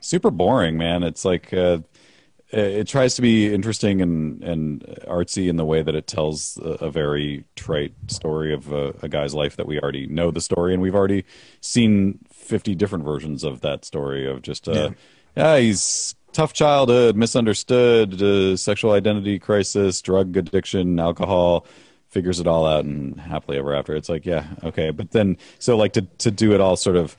[0.00, 1.02] super boring, man.
[1.02, 1.52] It's like.
[1.52, 1.78] Uh,
[2.50, 6.86] it tries to be interesting and, and artsy in the way that it tells a,
[6.86, 10.72] a very trite story of a, a guy's life that we already know the story
[10.72, 11.26] and we've already
[11.60, 14.92] seen 50 different versions of that story of just uh,
[15.36, 21.66] yeah, he's tough childhood misunderstood uh, sexual identity crisis drug addiction alcohol
[22.10, 23.96] figures it all out and happily ever after.
[23.96, 24.90] It's like yeah okay.
[24.90, 27.16] But then so like to to do it all sort of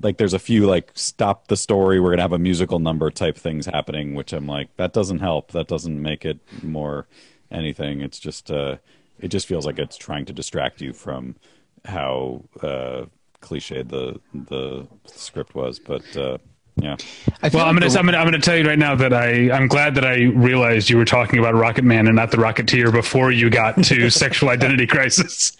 [0.00, 3.36] like there's a few like stop the story we're gonna have a musical number type
[3.36, 5.52] things happening which i'm like that doesn't help.
[5.52, 7.06] That doesn't make it more
[7.50, 8.00] anything.
[8.00, 8.76] It's just uh
[9.20, 11.36] it just feels like it's trying to distract you from
[11.84, 13.04] how uh
[13.42, 15.78] cliched the the script was.
[15.78, 16.38] But uh
[16.82, 16.96] yeah
[17.42, 19.12] I feel Well, I'm gonna, the- I'm gonna I'm gonna tell you right now that
[19.14, 22.36] I I'm glad that I realized you were talking about Rocket Man and not the
[22.36, 25.56] Rocketeer before you got to sexual identity crisis.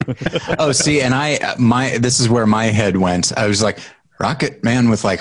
[0.59, 3.33] oh, see, and I my this is where my head went.
[3.39, 3.79] I was like,
[4.21, 5.21] Rocket Man with like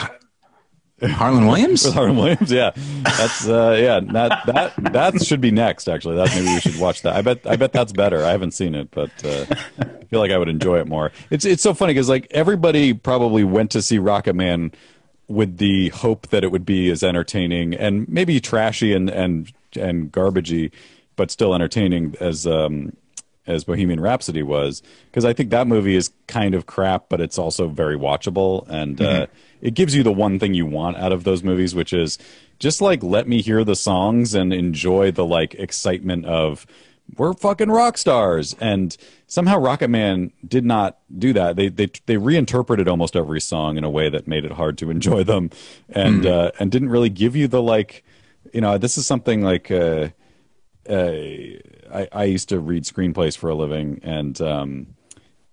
[1.03, 1.83] Harland Williams.
[1.83, 2.51] with Harland Williams.
[2.51, 2.71] Yeah,
[3.03, 3.99] that's uh, yeah.
[4.13, 5.87] That that that should be next.
[5.87, 7.15] Actually, that maybe we should watch that.
[7.15, 8.23] I bet I bet that's better.
[8.23, 9.45] I haven't seen it, but uh,
[9.79, 11.11] I feel like I would enjoy it more.
[11.31, 14.71] It's it's so funny because like everybody probably went to see Rocket Man
[15.31, 20.11] with the hope that it would be as entertaining and maybe trashy and and and
[20.11, 20.71] garbagey,
[21.15, 22.95] but still entertaining as um,
[23.47, 27.37] as Bohemian Rhapsody was, because I think that movie is kind of crap, but it's
[27.37, 29.27] also very watchable, and uh,
[29.61, 32.19] it gives you the one thing you want out of those movies, which is
[32.59, 36.67] just like let me hear the songs and enjoy the like excitement of
[37.17, 38.95] we're fucking rock stars, and
[39.27, 41.55] somehow Rocket Man did not do that.
[41.55, 44.89] They they they reinterpreted almost every song in a way that made it hard to
[44.89, 45.49] enjoy them,
[45.89, 48.03] and uh, and didn't really give you the like,
[48.53, 49.69] you know, this is something like.
[49.71, 50.09] Uh,
[50.89, 51.11] uh,
[51.93, 54.95] I, I used to read screenplays for a living, and um,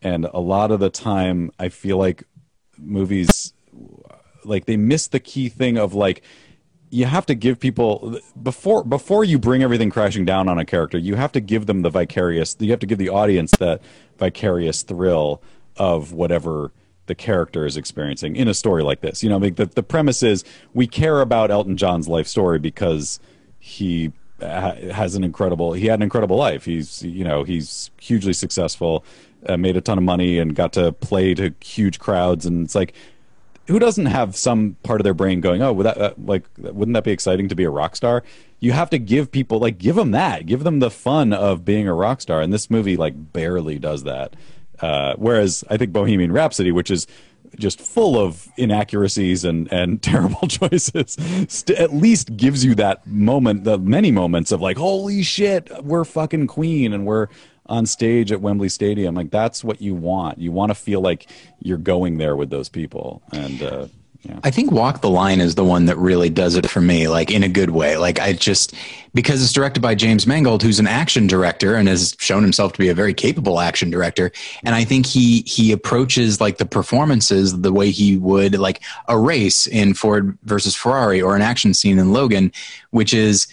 [0.00, 2.24] and a lot of the time, I feel like
[2.78, 3.52] movies
[4.44, 6.22] like they miss the key thing of like
[6.90, 10.96] you have to give people before before you bring everything crashing down on a character
[10.98, 13.80] you have to give them the vicarious you have to give the audience that
[14.18, 15.42] vicarious thrill
[15.76, 16.72] of whatever
[17.06, 19.22] the character is experiencing in a story like this.
[19.22, 23.18] You know like the, the premise is we care about elton john's life story because
[23.58, 26.64] he has an incredible he had an incredible life.
[26.64, 29.04] He's you know he's hugely successful
[29.46, 32.46] uh, made a ton of money and got to play to huge crowds.
[32.46, 32.94] And it's like
[33.68, 36.94] who doesn't have some part of their brain going, oh, would that, uh, like, wouldn't
[36.94, 38.24] that be exciting to be a rock star?
[38.60, 41.86] You have to give people, like, give them that, give them the fun of being
[41.86, 42.40] a rock star.
[42.40, 44.34] And this movie, like, barely does that.
[44.80, 47.06] Uh, whereas I think Bohemian Rhapsody, which is
[47.58, 51.16] just full of inaccuracies and, and terrible choices,
[51.48, 56.04] st- at least gives you that moment, the many moments of like, holy shit, we're
[56.04, 57.28] fucking Queen and we're
[57.68, 59.14] on stage at Wembley Stadium.
[59.14, 60.38] Like that's what you want.
[60.38, 61.28] You want to feel like
[61.60, 63.22] you're going there with those people.
[63.32, 63.88] And uh,
[64.42, 67.30] I think Walk the Line is the one that really does it for me, like
[67.30, 67.96] in a good way.
[67.96, 68.74] Like I just
[69.14, 72.78] because it's directed by James Mangold, who's an action director and has shown himself to
[72.78, 74.30] be a very capable action director.
[74.64, 79.18] And I think he he approaches like the performances the way he would like a
[79.18, 82.52] race in Ford versus Ferrari or an action scene in Logan,
[82.90, 83.46] which is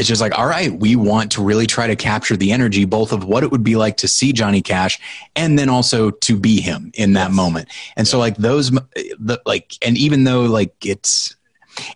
[0.00, 3.12] it's just like, all right, we want to really try to capture the energy, both
[3.12, 4.98] of what it would be like to see Johnny Cash
[5.36, 7.36] and then also to be him in that yes.
[7.36, 7.68] moment.
[7.96, 8.10] And yeah.
[8.10, 11.36] so like those, the, like, and even though like it's,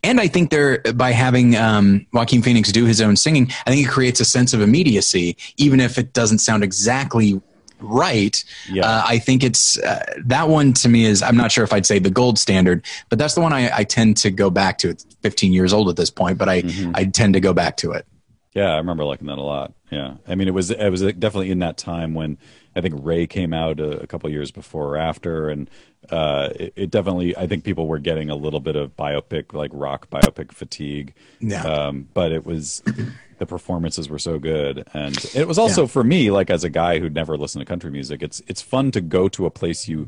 [0.02, 3.86] and I think they're by having um, Joaquin Phoenix do his own singing, I think
[3.86, 7.40] it creates a sense of immediacy, even if it doesn't sound exactly
[7.84, 8.42] right.
[8.70, 8.86] Yeah.
[8.86, 11.86] Uh, I think it's uh, that one to me is I'm not sure if I'd
[11.86, 14.90] say the gold standard, but that's the one I, I tend to go back to.
[14.90, 16.92] It's 15 years old at this point, but I mm-hmm.
[16.94, 18.06] I tend to go back to it.
[18.54, 19.72] Yeah, I remember liking that a lot.
[19.90, 22.38] Yeah, I mean it was it was definitely in that time when
[22.76, 25.70] I think Ray came out a, a couple years before or after, and
[26.10, 29.70] uh, it, it, definitely I think people were getting a little bit of biopic like
[29.72, 31.14] rock biopic fatigue.
[31.40, 31.64] Yeah.
[31.64, 32.82] Um, but it was
[33.38, 35.88] the performances were so good and it was also yeah.
[35.88, 38.92] for me like as a guy who'd never listened to country music it's it's fun
[38.92, 40.06] to go to a place you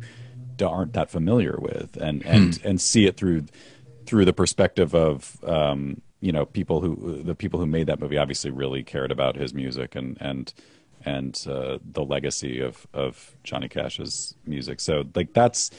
[0.65, 2.69] aren't that familiar with and and hmm.
[2.69, 3.45] and see it through
[4.07, 8.17] through the perspective of um, you know people who the people who made that movie
[8.17, 10.55] obviously really cared about his music and and
[11.07, 15.71] and uh, the legacy of of Johnny Cash's music so like that's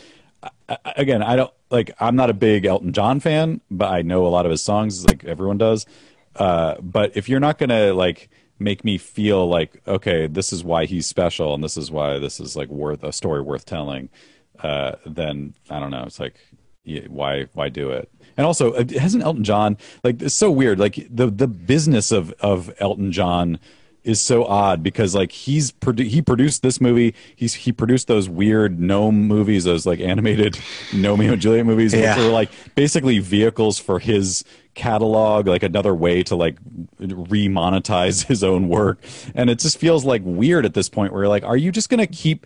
[0.95, 4.29] again I don't like I'm not a big Elton John fan but I know a
[4.29, 5.85] lot of his songs like everyone does
[6.37, 10.85] uh, but if you're not gonna like make me feel like okay, this is why
[10.85, 14.09] he's special and this is why this is like worth a story worth telling,
[14.59, 16.03] uh, then I don't know.
[16.03, 16.35] It's like
[17.07, 18.09] why why do it?
[18.37, 20.79] And also, uh, hasn't Elton John like it's so weird?
[20.79, 23.59] Like the the business of of Elton John
[24.07, 28.29] is so odd because like he's produ- he produced this movie he's he produced those
[28.29, 30.57] weird gnome movies those like animated
[30.93, 32.15] Romeo and Juliet movies yeah.
[32.15, 36.57] which were like basically vehicles for his catalog like another way to like
[36.99, 38.99] remonetize his own work
[39.35, 41.89] and it just feels like weird at this point where you're like are you just
[41.89, 42.45] going to keep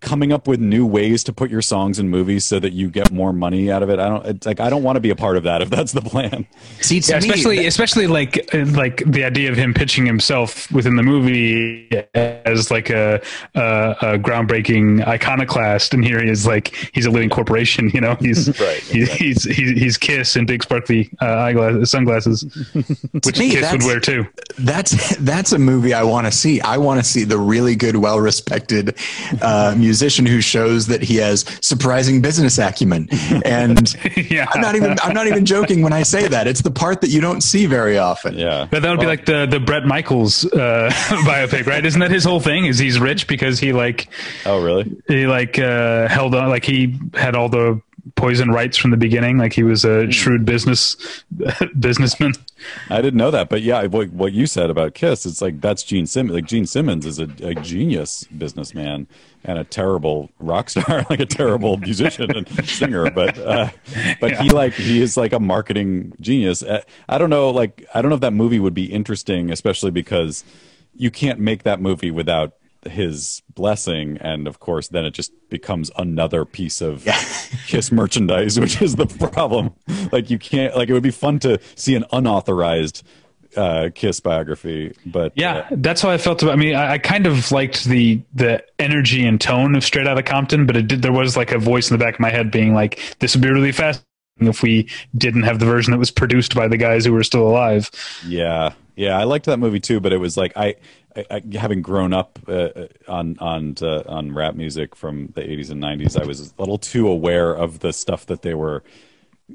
[0.00, 3.10] coming up with new ways to put your songs in movies so that you get
[3.10, 3.98] more money out of it.
[3.98, 5.92] I don't it's like I don't want to be a part of that if that's
[5.92, 6.46] the plan.
[6.80, 11.88] See, yeah, especially especially like like the idea of him pitching himself within the movie
[12.14, 13.20] as like a,
[13.54, 17.90] a, a groundbreaking iconoclast, and here he is like he's a living corporation.
[17.90, 22.42] You know, he's right, he's, he's, he's he's Kiss and big sparkly uh, eyeglasses, sunglasses,
[23.24, 24.26] which me, Kiss would wear too.
[24.58, 26.60] That's that's a movie I want to see.
[26.60, 28.96] I want to see the really good, well respected.
[29.42, 33.08] Uh, musician who shows that he has surprising business acumen.
[33.44, 33.94] And
[34.30, 34.46] yeah.
[34.52, 36.46] I'm not even I'm not even joking when I say that.
[36.46, 38.36] It's the part that you don't see very often.
[38.36, 38.66] Yeah.
[38.70, 40.90] But that would well, be like the the Bret Michaels uh,
[41.24, 41.84] biopic, right?
[41.84, 42.66] Isn't that his whole thing?
[42.66, 44.08] Is he's rich because he like
[44.44, 44.84] Oh really?
[45.06, 47.80] He like uh, held on like he had all the
[48.14, 50.10] poison rights from the beginning like he was a hmm.
[50.10, 51.24] shrewd business
[51.78, 52.32] businessman
[52.90, 55.82] i didn't know that but yeah what, what you said about kiss it's like that's
[55.82, 59.06] gene simmons like gene simmons is a, a genius businessman
[59.44, 63.10] and a terrible rock star, like a terrible musician and singer.
[63.10, 63.70] But uh,
[64.20, 64.42] but yeah.
[64.42, 66.62] he like he is like a marketing genius.
[66.62, 69.90] Uh, I don't know, like I don't know if that movie would be interesting, especially
[69.90, 70.44] because
[70.96, 72.54] you can't make that movie without
[72.86, 77.20] his blessing and of course then it just becomes another piece of yeah.
[77.66, 79.74] kiss merchandise which is the problem
[80.12, 83.02] like you can't like it would be fun to see an unauthorized
[83.56, 86.52] uh, Kiss biography, but yeah, uh, that's how I felt about.
[86.52, 90.22] I mean, I, I, kind of liked the the energy and tone of Straight Outta
[90.22, 91.02] Compton, but it did.
[91.02, 93.42] There was like a voice in the back of my head being like, "This would
[93.42, 94.04] be really fast
[94.38, 97.48] if we didn't have the version that was produced by the guys who were still
[97.48, 97.90] alive."
[98.26, 100.76] Yeah, yeah, I liked that movie too, but it was like I,
[101.18, 105.42] I, I having grown up uh, uh on on uh, on rap music from the
[105.42, 108.82] '80s and '90s, I was a little too aware of the stuff that they were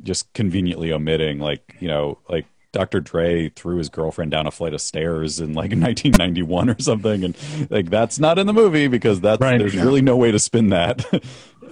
[0.02, 2.99] just conveniently omitting, like you know, like Dr.
[2.99, 7.38] Dre threw his girlfriend down a flight of stairs in like 1991 or something, and
[7.70, 9.57] like that's not in the movie because that's right.
[9.59, 11.05] there's really no way to spin that.
[11.14, 11.20] uh,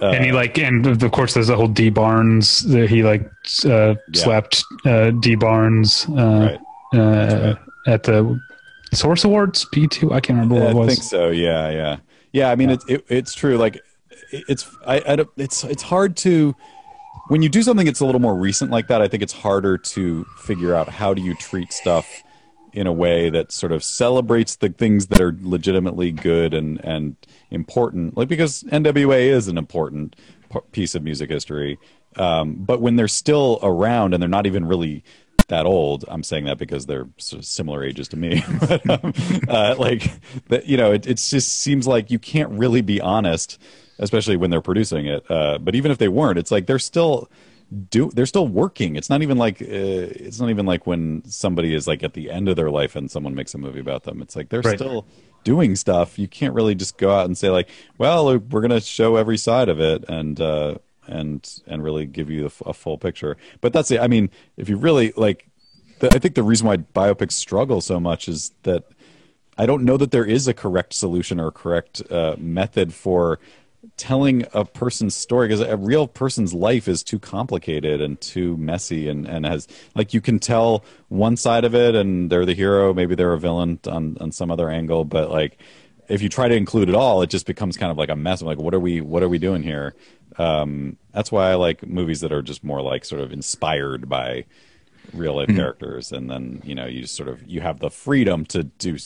[0.00, 3.22] and he like, and of course, there's the whole Dee Barnes that he like
[3.64, 3.94] uh, yeah.
[4.12, 6.58] slapped uh, Dee Barnes uh,
[6.92, 6.98] right.
[6.98, 7.54] Uh,
[7.86, 8.40] at the
[8.92, 10.12] Source Awards P two.
[10.12, 10.88] I can't remember what it was.
[10.88, 11.30] I think so.
[11.30, 11.96] Yeah, yeah,
[12.32, 12.50] yeah.
[12.50, 12.74] I mean, yeah.
[12.74, 13.56] It's it, it's true.
[13.56, 13.80] Like,
[14.32, 16.54] it's I, I don't, it's it's hard to
[17.28, 19.78] when you do something that's a little more recent like that, I think it's harder
[19.78, 22.22] to figure out how do you treat stuff
[22.72, 27.16] in a way that sort of celebrates the things that are legitimately good and and
[27.50, 28.16] important.
[28.16, 30.16] Like because NWA is an important
[30.72, 31.78] piece of music history,
[32.16, 35.04] um, but when they're still around and they're not even really
[35.52, 36.04] that old.
[36.08, 38.42] I'm saying that because they're similar ages to me.
[38.60, 39.12] but, um,
[39.48, 40.10] uh, like,
[40.48, 43.58] that, you know, it, it just seems like you can't really be honest
[43.98, 45.24] especially when they're producing it.
[45.30, 47.30] Uh, but even if they weren't, it's like they're still
[47.90, 48.96] do they're still working.
[48.96, 49.66] It's not even like uh,
[50.26, 53.10] it's not even like when somebody is like at the end of their life and
[53.10, 54.20] someone makes a movie about them.
[54.20, 54.78] It's like they're Right.
[54.78, 55.06] still
[55.44, 56.18] doing stuff.
[56.18, 59.38] You can't really just go out and say like, well, we're going to show every
[59.38, 60.76] side of it and uh
[61.06, 63.36] and and really give you a full picture.
[63.60, 64.00] But that's it.
[64.00, 65.48] I mean, if you really like
[66.00, 68.84] the, I think the reason why biopics struggle so much is that
[69.58, 73.38] I don't know that there is a correct solution or correct uh, method for
[73.96, 79.08] telling a person's story because a real person's life is too complicated and too messy
[79.08, 82.94] and, and has like you can tell one side of it and they're the hero
[82.94, 85.58] maybe they're a villain on, on some other angle but like
[86.12, 88.40] if you try to include it all it just becomes kind of like a mess.
[88.40, 89.94] I'm like what are we what are we doing here?
[90.38, 94.44] Um, that's why I like movies that are just more like sort of inspired by
[95.12, 96.12] real life characters.
[96.12, 98.96] And then you know you just sort of you have the freedom to do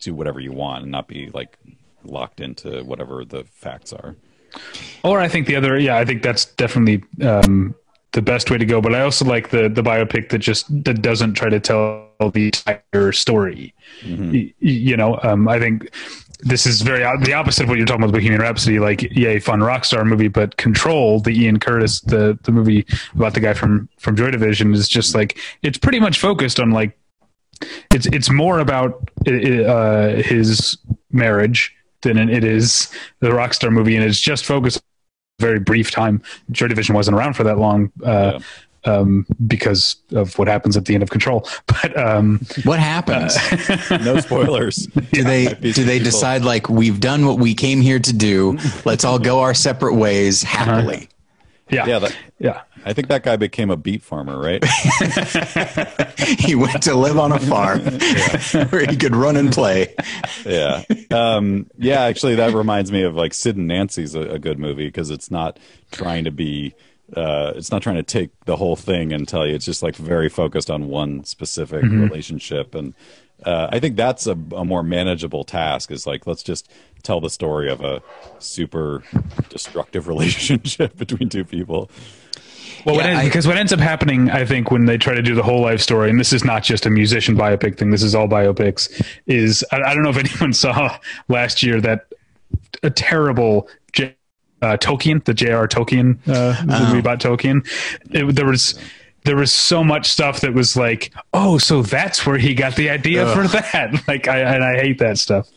[0.00, 1.56] do whatever you want and not be like
[2.04, 4.16] locked into whatever the facts are.
[5.04, 7.74] Or I think the other, yeah, I think that's definitely um,
[8.12, 8.80] the best way to go.
[8.80, 12.46] But I also like the the biopic that just that doesn't try to tell the
[12.46, 13.74] entire story.
[14.32, 15.90] Y- y- you know, um, I think
[16.40, 18.78] this is very the opposite of what you're talking about Bohemian Rhapsody.
[18.78, 23.34] Like, yay, fun rock star movie, but Control, the Ian Curtis, the the movie about
[23.34, 26.96] the guy from from Joy Division, is just like it's pretty much focused on like
[27.92, 30.78] it's it's more about uh, his
[31.10, 34.82] marriage than it is the rock star movie, and it's just focused
[35.40, 36.22] very brief time.
[36.50, 37.92] Joy Division wasn't around for that long.
[38.04, 38.40] Uh,
[38.84, 43.36] um, because of what happens at the end of Control, but um, What happens?
[43.90, 44.86] no spoilers.
[45.12, 48.58] Do they do they decide like we've done what we came here to do?
[48.84, 51.08] Let's all go our separate ways happily.
[51.70, 54.64] yeah, yeah that, yeah, i think that guy became a beet farmer right?
[56.38, 57.80] He went to live on a farm
[58.70, 59.94] where he could run and play.
[60.46, 60.82] yeah.
[61.10, 64.86] Um yeah actually that reminds me of like sid and nancy's a, a good movie
[64.86, 65.58] because it's not
[65.90, 66.74] trying to be
[67.16, 69.96] uh it's not trying to take the whole thing and tell you it's just like
[69.96, 72.94] very focused on one specific relationship and
[73.46, 75.92] uh, I think that's a, a more manageable task.
[75.92, 76.68] Is like let's just
[77.04, 78.02] tell the story of a
[78.40, 79.04] super
[79.48, 81.88] destructive relationship between two people.
[82.84, 85.22] Well, Yeah, ends, I- because what ends up happening, I think, when they try to
[85.22, 88.02] do the whole life story, and this is not just a musician biopic thing, this
[88.02, 88.90] is all biopics,
[89.28, 90.98] is I, I don't know if anyone saw
[91.28, 92.06] last year that
[92.82, 93.87] a terrible J,
[94.62, 95.68] uh, Tolkien, the J.R.
[95.68, 97.66] Tolkien uh, movie about Tolkien.
[98.10, 98.78] It, there was
[99.24, 102.88] there was so much stuff that was like, oh, so that's where he got the
[102.90, 104.02] idea for that.
[104.08, 105.48] Like, I and I hate that stuff.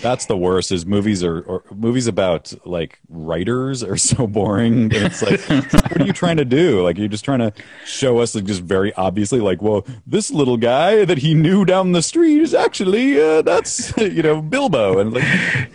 [0.00, 0.70] That's the worst.
[0.70, 4.90] Is movies are or movies about like writers are so boring.
[4.92, 6.82] It's like, what are you trying to do?
[6.84, 7.52] Like you're just trying to
[7.84, 11.92] show us like just very obviously like, well, this little guy that he knew down
[11.92, 15.24] the street is actually uh, that's you know Bilbo and like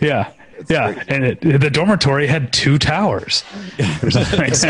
[0.00, 0.32] Yeah.
[0.68, 3.44] Yeah, and it, the dormitory had two towers.
[4.52, 4.68] so.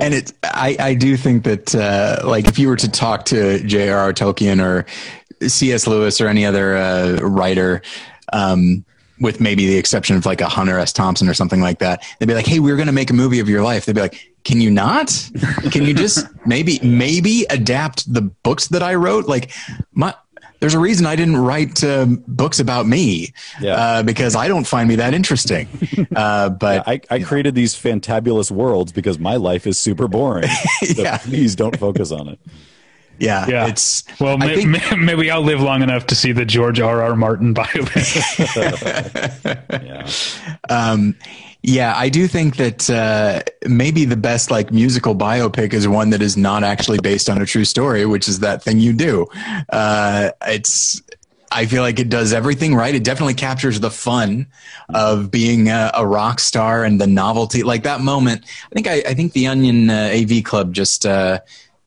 [0.00, 3.62] And it, I, I do think that, uh, like, if you were to talk to
[3.64, 4.12] J.R.R.
[4.12, 4.86] Tolkien or
[5.46, 5.86] C.S.
[5.86, 7.82] Lewis or any other uh, writer,
[8.32, 8.84] um,
[9.20, 10.92] with maybe the exception of like a Hunter S.
[10.92, 13.40] Thompson or something like that, they'd be like, "Hey, we're going to make a movie
[13.40, 15.30] of your life." They'd be like, "Can you not?
[15.70, 19.26] Can you just maybe maybe adapt the books that I wrote?
[19.26, 19.50] Like,
[19.92, 20.14] my."
[20.60, 23.74] There's a reason I didn't write uh, books about me Yeah.
[23.74, 25.68] uh, because I don't find me that interesting.
[26.14, 30.48] Uh, but I, I created these fantabulous worlds because my life is super boring.
[30.84, 31.18] So Yeah.
[31.18, 32.38] please don't focus on it.
[33.18, 36.32] Yeah, Yeah, it's well, maybe may, think- may, may we outlive long enough to see
[36.32, 37.02] the George R.
[37.02, 37.16] R.
[37.16, 38.04] Martin biopic.
[39.84, 40.08] Yeah.
[40.70, 41.16] Um,
[41.62, 46.20] yeah, I do think that uh, maybe the best like musical biopic is one that
[46.20, 49.26] is not actually based on a true story, which is that thing you do.
[49.70, 51.00] Uh, it's.
[51.52, 52.92] I feel like it does everything right.
[52.94, 54.48] It definitely captures the fun
[54.92, 58.44] of being a, a rock star and the novelty, like that moment.
[58.66, 61.38] I think I, I think the Onion uh, AV Club just uh,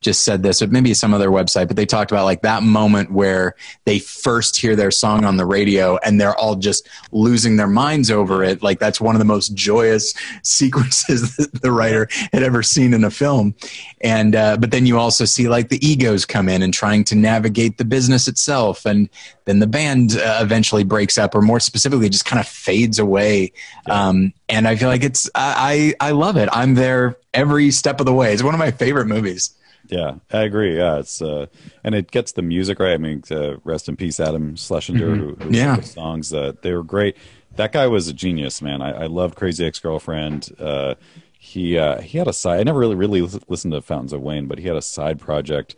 [0.07, 3.11] just said this, or maybe some other website, but they talked about like that moment
[3.11, 7.67] where they first hear their song on the radio and they're all just losing their
[7.67, 8.63] minds over it.
[8.63, 13.03] Like that's one of the most joyous sequences that the writer had ever seen in
[13.03, 13.53] a film.
[13.99, 17.15] And uh, but then you also see like the egos come in and trying to
[17.15, 19.09] navigate the business itself, and
[19.43, 23.51] then the band uh, eventually breaks up, or more specifically, just kind of fades away.
[23.87, 26.47] Um, and I feel like it's I I I love it.
[26.53, 28.33] I'm there every step of the way.
[28.33, 29.53] It's one of my favorite movies.
[29.89, 30.77] Yeah, I agree.
[30.77, 31.47] Yeah, it's uh,
[31.83, 32.93] and it gets the music right.
[32.93, 35.77] I mean, uh, rest in peace, Adam Schlesinger, who, who Yeah.
[35.77, 36.33] the songs.
[36.33, 37.15] Uh, they were great.
[37.55, 38.81] That guy was a genius, man.
[38.81, 40.49] I, I loved Crazy Ex Girlfriend.
[40.59, 40.95] Uh,
[41.39, 42.59] he uh, he had a side.
[42.59, 45.75] I never really really listened to Fountains of Wayne, but he had a side project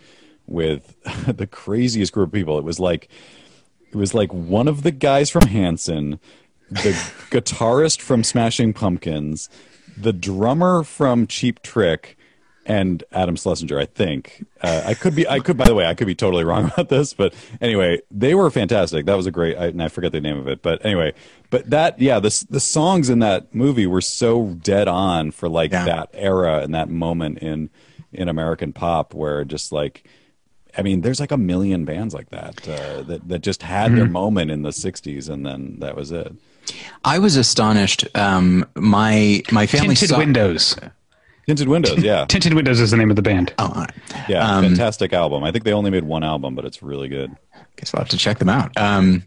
[0.48, 0.96] with
[1.28, 2.58] the craziest group of people.
[2.58, 3.08] It was like
[3.92, 6.20] it was like one of the guys from Hanson,
[6.70, 6.92] the
[7.32, 9.50] guitarist from Smashing Pumpkins,
[9.96, 12.18] the drummer from Cheap Trick,
[12.70, 14.46] and Adam Schlesinger, I think.
[14.62, 16.88] Uh, I could be, I could, by the way, I could be totally wrong about
[16.88, 19.06] this, but anyway, they were fantastic.
[19.08, 21.14] That was a great, I, and I forget the name of it, but anyway,
[21.50, 25.72] but that, yeah, the the songs in that movie were so dead on for like
[25.72, 25.86] Yeah.
[25.86, 27.70] that era and that moment in
[28.14, 30.08] in American pop, where just like,
[30.78, 34.06] I mean, there's like a million bands like that uh, that that just had their
[34.08, 36.34] moment in the '60s, and then that was it.
[37.04, 38.08] I was astonished.
[38.16, 40.18] Um, my my family Tinted saw.
[40.20, 40.76] Windows.
[41.50, 43.52] Tinted Windows, yeah, Tinted Windows is the name of the band.
[43.58, 43.92] Oh, all right.
[44.30, 45.44] yeah, Um, fantastic album.
[45.44, 47.36] I think they only made one album, but it's really good.
[47.76, 48.78] guess I'll have to check them out.
[48.78, 49.24] Um,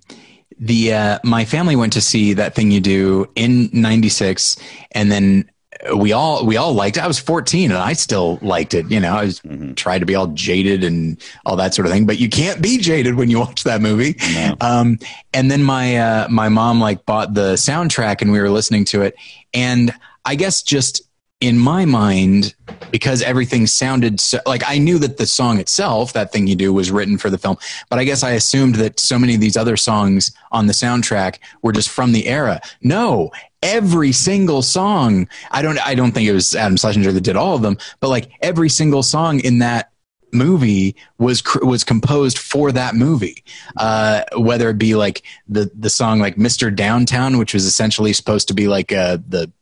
[0.61, 4.57] the uh, my family went to see that thing you do in '96,
[4.93, 5.51] and then
[5.97, 6.97] we all we all liked.
[6.97, 7.03] it.
[7.03, 8.89] I was 14, and I still liked it.
[8.89, 9.43] You know, I was
[9.75, 12.79] tried to be all jaded and all that sort of thing, but you can't be
[12.79, 14.15] jaded when you watch that movie.
[14.61, 15.01] Um,
[15.35, 19.03] and then my uh, my mom like bought the soundtrack, and we were listening to
[19.03, 19.17] it,
[19.53, 19.93] and
[20.25, 21.03] I guess just
[21.43, 22.55] in my mind
[22.93, 26.73] because everything sounded so like I knew that the song itself, that thing you do,
[26.73, 27.57] was written for the film,
[27.91, 31.41] but I guess I assumed that so many of these other songs on the soundtrack
[31.63, 32.61] were just from the era.
[32.81, 35.29] No, every single song.
[35.51, 35.85] I don't.
[35.85, 38.69] I don't think it was Adam Schlesinger that did all of them, but like every
[38.69, 39.91] single song in that
[40.33, 43.45] movie was was composed for that movie
[43.77, 46.75] uh whether it be like the the song like Mr.
[46.75, 49.53] Downtown which was essentially supposed to be like uh the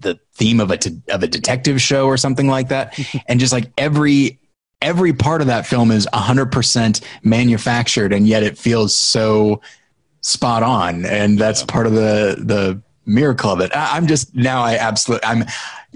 [0.00, 2.98] the theme of a t- of a detective show or something like that.
[3.28, 4.40] And just like every
[4.80, 9.60] every part of that film is 100% manufactured and yet it feels so
[10.22, 11.06] spot on.
[11.06, 13.74] And that's part of the the miracle of it.
[13.74, 15.44] I, i'm just now i absolutely i'm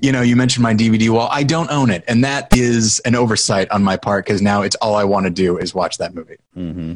[0.03, 1.29] you know you mentioned my dvd wall.
[1.31, 2.05] I don't own it.
[2.07, 5.31] And that is an oversight on my part because now it's all i want to
[5.31, 6.39] do is watch that movie.
[6.57, 6.95] Mm-hmm.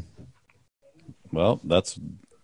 [1.32, 1.98] Well, that's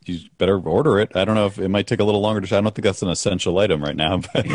[0.09, 1.15] you better order it.
[1.17, 2.57] I don't know if it might take a little longer to.
[2.57, 4.47] I don't think that's an essential item right now, but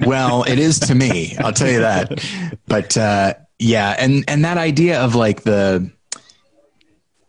[0.06, 2.24] well it is to me i'll tell you that
[2.66, 5.90] but uh yeah and and that idea of like the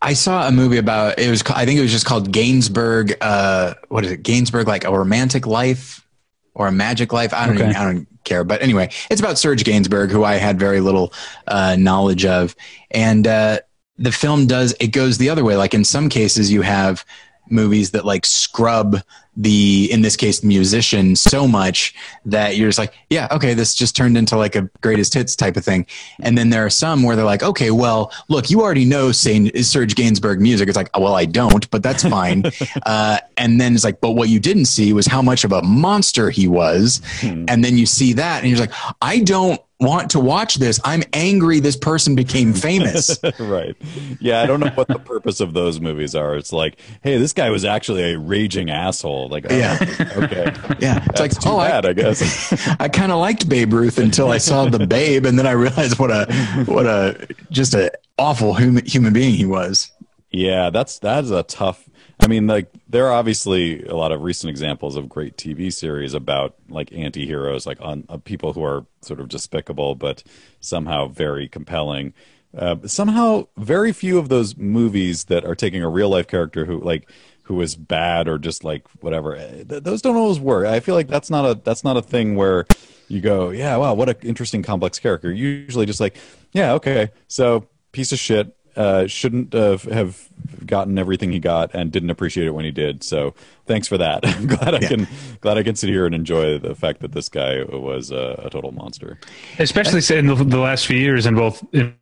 [0.02, 3.74] i saw a movie about it was i think it was just called gainsbourg uh
[3.88, 6.06] what is it gainsbourg like a romantic life
[6.54, 7.64] or a magic life i don't Okay.
[7.70, 11.12] even i don't care but anyway it's about serge gainsbourg who i had very little
[11.46, 12.56] uh knowledge of
[12.90, 13.58] and uh
[13.98, 15.56] the film does it goes the other way.
[15.56, 17.04] Like in some cases you have
[17.50, 18.98] movies that like scrub
[19.36, 23.74] the in this case the musician so much that you're just like yeah okay this
[23.74, 25.86] just turned into like a greatest hits type of thing.
[26.20, 29.50] And then there are some where they're like okay well look you already know say
[29.62, 30.68] serge gainsbourg music.
[30.68, 32.44] It's like oh, well i don't but that's fine.
[32.86, 35.62] Uh, and then it's like but what you didn't see was how much of a
[35.62, 37.00] monster he was.
[37.22, 41.02] And then you see that and you're like i don't want to watch this i'm
[41.12, 43.76] angry this person became famous right.
[44.20, 46.36] Yeah, I don't know what the purpose of those movies are.
[46.36, 49.28] It's like, hey, this guy was actually a raging asshole.
[49.28, 49.78] Like, oh, Yeah.
[50.16, 50.44] okay,
[50.80, 52.70] yeah it's that's like too oh bad, I, I, guess.
[52.80, 55.98] I kind of liked Babe Ruth until I saw the Babe, and then I realized
[55.98, 56.32] what a
[56.66, 59.90] what a just a awful human human being he was.
[60.30, 61.88] Yeah, that's that's a tough.
[62.24, 66.14] I mean, like there are obviously a lot of recent examples of great TV series
[66.14, 70.22] about like anti-heroes, like on uh, people who are sort of despicable but
[70.58, 72.14] somehow very compelling.
[72.56, 76.80] Uh, somehow, very few of those movies that are taking a real life character who
[76.80, 77.10] like
[77.42, 79.36] who is bad or just like whatever.
[79.36, 80.66] eh, th- those don't always work.
[80.66, 82.64] I feel like that's not a that's not a thing where
[83.06, 85.30] you go, yeah, wow, what an interesting complex character.
[85.30, 86.16] Usually, just like,
[86.52, 90.28] yeah, okay, so piece of shit uh, shouldn't have, have
[90.66, 93.02] gotten everything he got and didn't appreciate it when he did.
[93.02, 93.34] So
[93.66, 94.26] thanks for that.
[94.26, 95.06] I'm glad I can
[95.40, 98.50] glad I can sit here and enjoy the fact that this guy was a, a
[98.50, 99.18] total monster.
[99.58, 101.94] especially say in the, the last few years in both in,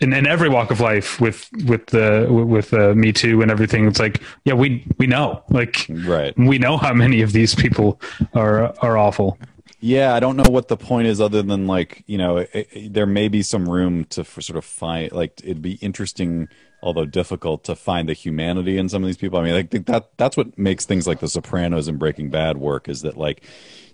[0.00, 3.86] in, in every walk of life with with the with uh, me too and everything
[3.86, 6.36] it's like yeah we we know like Right.
[6.36, 8.00] we know how many of these people
[8.34, 9.38] are are awful
[9.78, 12.92] Yeah, I don't know what the point is other than like you know it, it-
[12.94, 16.48] there may be some room to sort of find like it'd be interesting
[16.82, 19.38] although difficult to find the humanity in some of these people.
[19.38, 22.58] I mean, I think that that's what makes things like The Sopranos and Breaking Bad
[22.58, 23.42] work is that like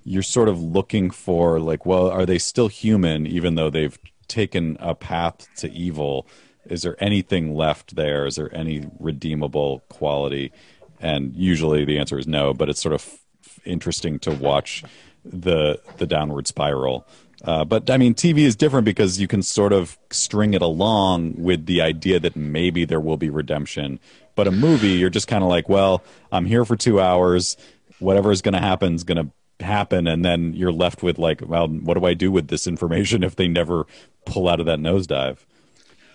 [0.04, 4.76] you're sort of looking for like well are they still human even though they've taken
[4.80, 6.26] a path to evil?
[6.66, 8.24] Is there anything left there?
[8.26, 10.52] Is there any redeemable quality?
[11.00, 13.18] And usually the answer is no but it's sort of
[13.64, 14.84] interesting to watch
[15.24, 17.06] the the downward spiral
[17.44, 21.34] uh, but I mean, TV is different because you can sort of string it along
[21.36, 23.98] with the idea that maybe there will be redemption.
[24.36, 27.56] But a movie, you're just kind of like, well, I'm here for two hours.
[27.98, 29.26] Whatever is going to happen is going
[29.58, 32.66] to happen, and then you're left with like, well, what do I do with this
[32.66, 33.86] information if they never
[34.24, 35.38] pull out of that nosedive?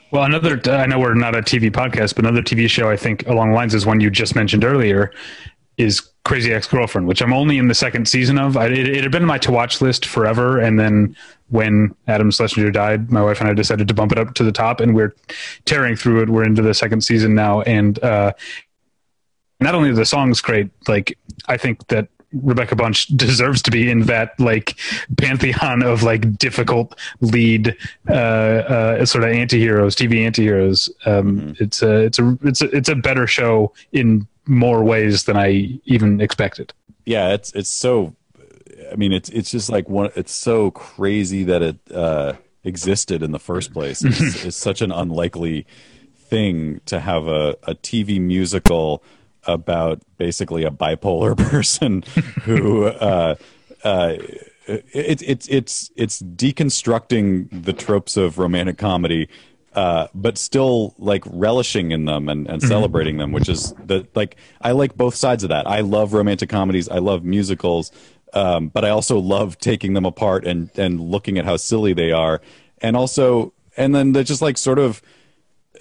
[0.09, 3.27] well another i know we're not a tv podcast but another tv show i think
[3.27, 5.11] along the lines is one you just mentioned earlier
[5.77, 8.57] is Crazy Ex Girlfriend, which I'm only in the second season of.
[8.57, 11.15] I, it, it, had been my to watch list forever, and then
[11.49, 14.51] when Adam Schlesinger died, my wife and I decided to bump it up to the
[14.51, 15.15] top, and we're
[15.65, 16.29] tearing through it.
[16.29, 18.33] We're into the second season now, and uh,
[19.59, 21.17] not only are the songs great, like
[21.47, 24.77] I think that Rebecca Bunch deserves to be in that like
[25.17, 27.75] pantheon of like difficult lead
[28.09, 30.89] uh, uh, sort of antiheroes, TV antiheroes.
[31.05, 31.63] Um, mm-hmm.
[31.63, 35.79] It's a it's a it's a it's a better show in more ways than I
[35.85, 36.73] even expected.
[37.05, 38.15] Yeah, it's it's so.
[38.91, 40.11] I mean, it's it's just like one.
[40.15, 42.33] It's so crazy that it uh,
[42.63, 44.03] existed in the first place.
[44.03, 45.65] It's, it's such an unlikely
[46.15, 49.03] thing to have a, a TV musical
[49.45, 52.03] about basically a bipolar person
[52.43, 53.35] who uh,
[53.83, 54.15] uh,
[54.67, 59.29] it's it's it's it's deconstructing the tropes of romantic comedy
[59.77, 62.67] uh, but still like relishing in them and, and mm-hmm.
[62.67, 65.67] celebrating them, which is the like I like both sides of that.
[65.67, 67.91] I love romantic comedies, I love musicals,
[68.33, 72.11] um, but I also love taking them apart and and looking at how silly they
[72.11, 72.41] are,
[72.81, 74.99] and also and then they just like sort of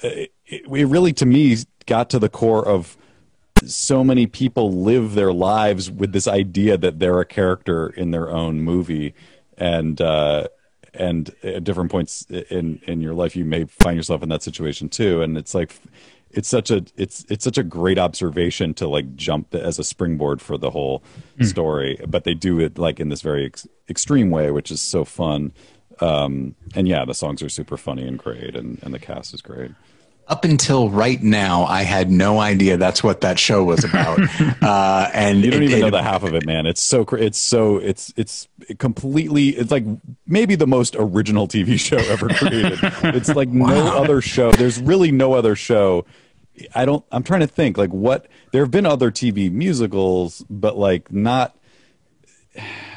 [0.03, 2.99] it, it really to me got to the core of
[3.65, 8.29] so many people live their lives with this idea that they're a character in their
[8.29, 9.15] own movie
[9.57, 10.49] and uh,
[10.99, 14.89] and at different points in in your life you may find yourself in that situation
[14.89, 15.23] too.
[15.23, 15.79] And it's like
[16.31, 20.41] it's such a it's it's such a great observation to like jump as a springboard
[20.41, 21.03] for the whole
[21.39, 21.47] mm.
[21.47, 22.01] story.
[22.07, 25.53] But they do it like in this very ex- extreme way which is so fun.
[25.99, 29.41] Um, and yeah the songs are super funny and great and and the cast is
[29.41, 29.71] great
[30.29, 34.19] up until right now, I had no idea that's what that show was about.
[34.63, 36.67] uh, and you don't it, even it, know the half of it, man.
[36.67, 38.49] It's so it's so it's it's
[38.79, 39.85] completely it's like
[40.27, 42.79] maybe the most original TV show ever created.
[43.15, 43.69] it's like wow.
[43.69, 44.51] no other show.
[44.51, 46.05] There's really no other show.
[46.75, 47.05] I don't.
[47.13, 51.57] I'm trying to think like what there have been other TV musicals, but like not.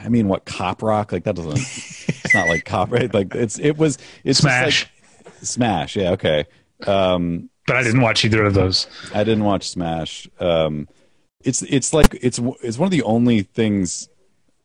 [0.03, 1.11] I mean, what cop rock?
[1.11, 1.57] Like that doesn't.
[1.57, 2.91] it's not like cop.
[2.91, 3.13] Right?
[3.13, 3.99] Like it's it was.
[4.23, 4.89] It's Smash.
[5.25, 5.95] Like, Smash.
[5.95, 6.11] Yeah.
[6.11, 6.45] Okay.
[6.87, 8.87] Um, but I didn't watch either of those.
[9.13, 10.27] I didn't watch Smash.
[10.39, 10.87] Um,
[11.43, 14.09] it's it's like it's it's one of the only things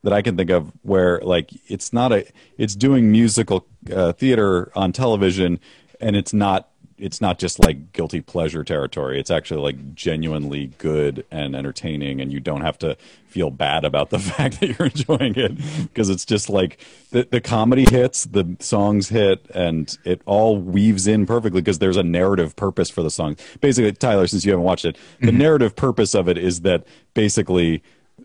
[0.02, 2.26] that I can think of where like it's not a
[2.58, 5.60] it's doing musical uh, theater on television
[6.00, 9.18] and it's not it's not just like guilty pleasure territory.
[9.18, 14.10] It's actually like genuinely good and entertaining, and you don't have to feel bad about
[14.10, 16.78] the fact that you're enjoying it because it's just like
[17.10, 21.96] the, the comedy hits, the songs hit, and it all weaves in perfectly because there's
[21.96, 23.36] a narrative purpose for the song.
[23.60, 25.38] Basically, Tyler, since you haven't watched it, the mm-hmm.
[25.38, 27.82] narrative purpose of it is that basically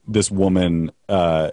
[0.08, 1.52] this woman uh,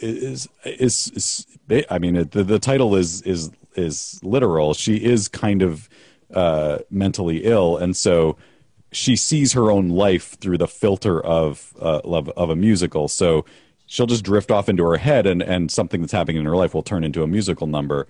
[0.00, 1.46] is, is, is
[1.90, 4.74] I mean, the, the title is is is literal.
[4.74, 5.88] She is kind of
[6.34, 8.36] uh, mentally ill, and so
[8.92, 13.08] she sees her own life through the filter of uh, of, of a musical.
[13.08, 13.44] So
[13.86, 16.74] she'll just drift off into her head, and and something that's happening in her life
[16.74, 18.06] will turn into a musical number.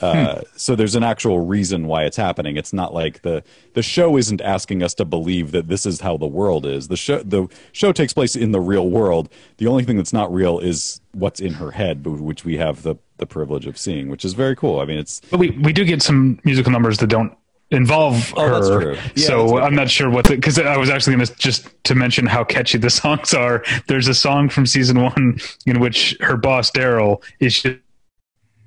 [0.00, 0.40] Uh, hmm.
[0.56, 2.56] So there's an actual reason why it's happening.
[2.56, 3.44] It's not like the
[3.74, 6.88] the show isn't asking us to believe that this is how the world is.
[6.88, 9.28] The show the show takes place in the real world.
[9.58, 12.96] The only thing that's not real is what's in her head, which we have the
[13.18, 14.80] the privilege of seeing, which is very cool.
[14.80, 17.36] I mean, it's but we we do get some musical numbers that don't
[17.72, 18.94] involve oh, her.
[18.94, 21.94] Yeah, so I'm not sure what the because I was actually going to just to
[21.94, 23.64] mention how catchy the songs are.
[23.88, 27.66] There's a song from season one in which her boss Darryl is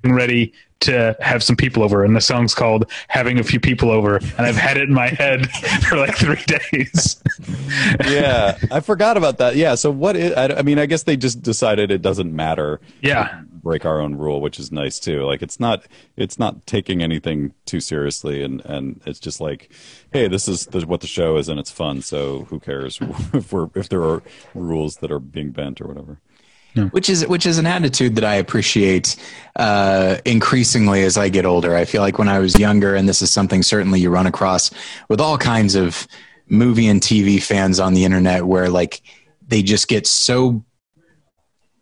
[0.04, 4.16] ready to have some people over and the song's called having a few people over
[4.16, 5.50] and i've had it in my head
[5.88, 7.22] for like three days.
[8.06, 9.56] Yeah i forgot about that.
[9.56, 12.80] Yeah so what is, I, I mean i guess they just decided it doesn't matter.
[13.00, 15.24] Yeah break our own rule, which is nice too.
[15.24, 15.86] Like it's not
[16.16, 19.72] it's not taking anything too seriously, and and it's just like,
[20.12, 22.00] hey, this is the, what the show is, and it's fun.
[22.00, 22.98] So who cares
[23.34, 24.22] if we're if there are
[24.54, 26.20] rules that are being bent or whatever.
[26.74, 26.84] Yeah.
[26.90, 29.16] Which is which is an attitude that I appreciate
[29.56, 31.74] uh, increasingly as I get older.
[31.74, 34.70] I feel like when I was younger, and this is something certainly you run across
[35.08, 36.06] with all kinds of
[36.48, 39.02] movie and TV fans on the internet, where like
[39.48, 40.64] they just get so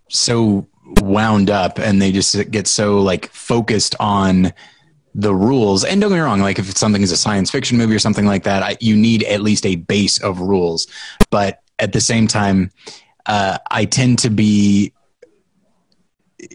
[0.09, 0.67] so
[1.01, 4.53] wound up and they just get so like focused on
[5.15, 5.85] the rules.
[5.85, 8.27] And don't get me wrong, like if something is a science fiction movie or something
[8.27, 10.87] like that, I, you need at least a base of rules.
[11.31, 12.71] But at the same time,
[13.27, 14.93] uh, I tend to be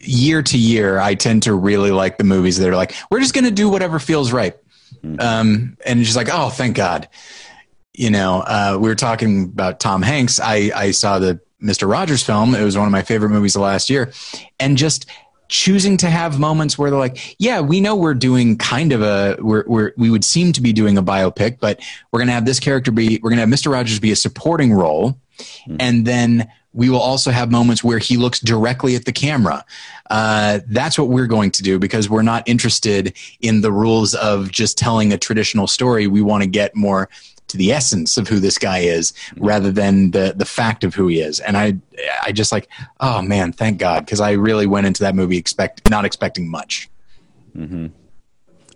[0.01, 0.99] year to year.
[0.99, 3.69] I tend to really like the movies that are like, we're just going to do
[3.69, 4.55] whatever feels right.
[5.03, 5.19] Mm-hmm.
[5.19, 7.07] Um, and just like, oh, thank God.
[7.93, 10.39] You know, uh, we were talking about Tom Hanks.
[10.39, 11.89] I, I saw the Mr.
[11.89, 12.55] Rogers film.
[12.55, 14.11] It was one of my favorite movies of last year.
[14.59, 15.05] And just
[15.49, 19.35] choosing to have moments where they're like, yeah, we know we're doing kind of a,
[19.39, 21.79] we're, we're, we would seem to be doing a biopic, but
[22.11, 23.71] we're going to have this character be, we're going to have Mr.
[23.71, 25.17] Rogers be a supporting role.
[25.79, 29.65] And then we will also have moments where he looks directly at the camera.
[30.09, 34.51] Uh, that's what we're going to do because we're not interested in the rules of
[34.51, 36.07] just telling a traditional story.
[36.07, 37.09] We want to get more
[37.49, 41.07] to the essence of who this guy is rather than the the fact of who
[41.07, 41.39] he is.
[41.39, 41.77] And I
[42.23, 42.69] I just like,
[42.99, 46.89] oh man, thank God, because I really went into that movie expect not expecting much.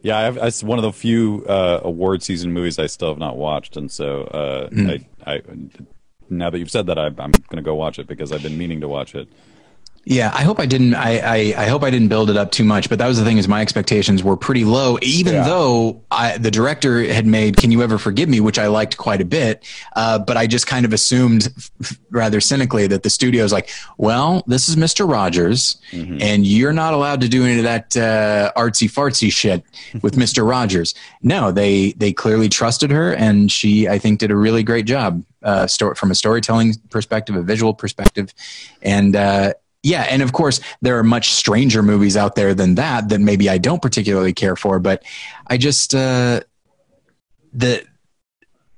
[0.01, 3.37] Yeah, I've, it's one of the few uh, award season movies I still have not
[3.37, 4.67] watched, and so uh,
[5.25, 5.41] I, I
[6.29, 8.57] now that you've said that, I, I'm going to go watch it because I've been
[8.57, 9.29] meaning to watch it.
[10.05, 10.95] Yeah, I hope I didn't.
[10.95, 12.89] I, I, I hope I didn't build it up too much.
[12.89, 15.43] But that was the thing is my expectations were pretty low, even Yeah.
[15.45, 19.21] though I, the director had made "Can You Ever Forgive Me," which I liked quite
[19.21, 19.63] a bit.
[19.95, 21.47] Uh, but I just kind of assumed,
[22.11, 26.93] rather cynically, that the studio studio's like, "Well, this is Mister Rogers, and you're not
[26.93, 29.63] allowed to do any of that uh, artsy fartsy shit
[30.01, 34.35] with Mister Rogers." No, they they clearly trusted her, and she, I think, did a
[34.35, 38.33] really great job uh, sto- from a storytelling perspective, a visual perspective,
[38.81, 39.15] and.
[39.15, 39.53] Uh,
[39.83, 43.49] yeah, and of course there are much stranger movies out there than that that maybe
[43.49, 45.03] I don't particularly care for, but
[45.47, 46.41] I just uh,
[47.53, 47.85] the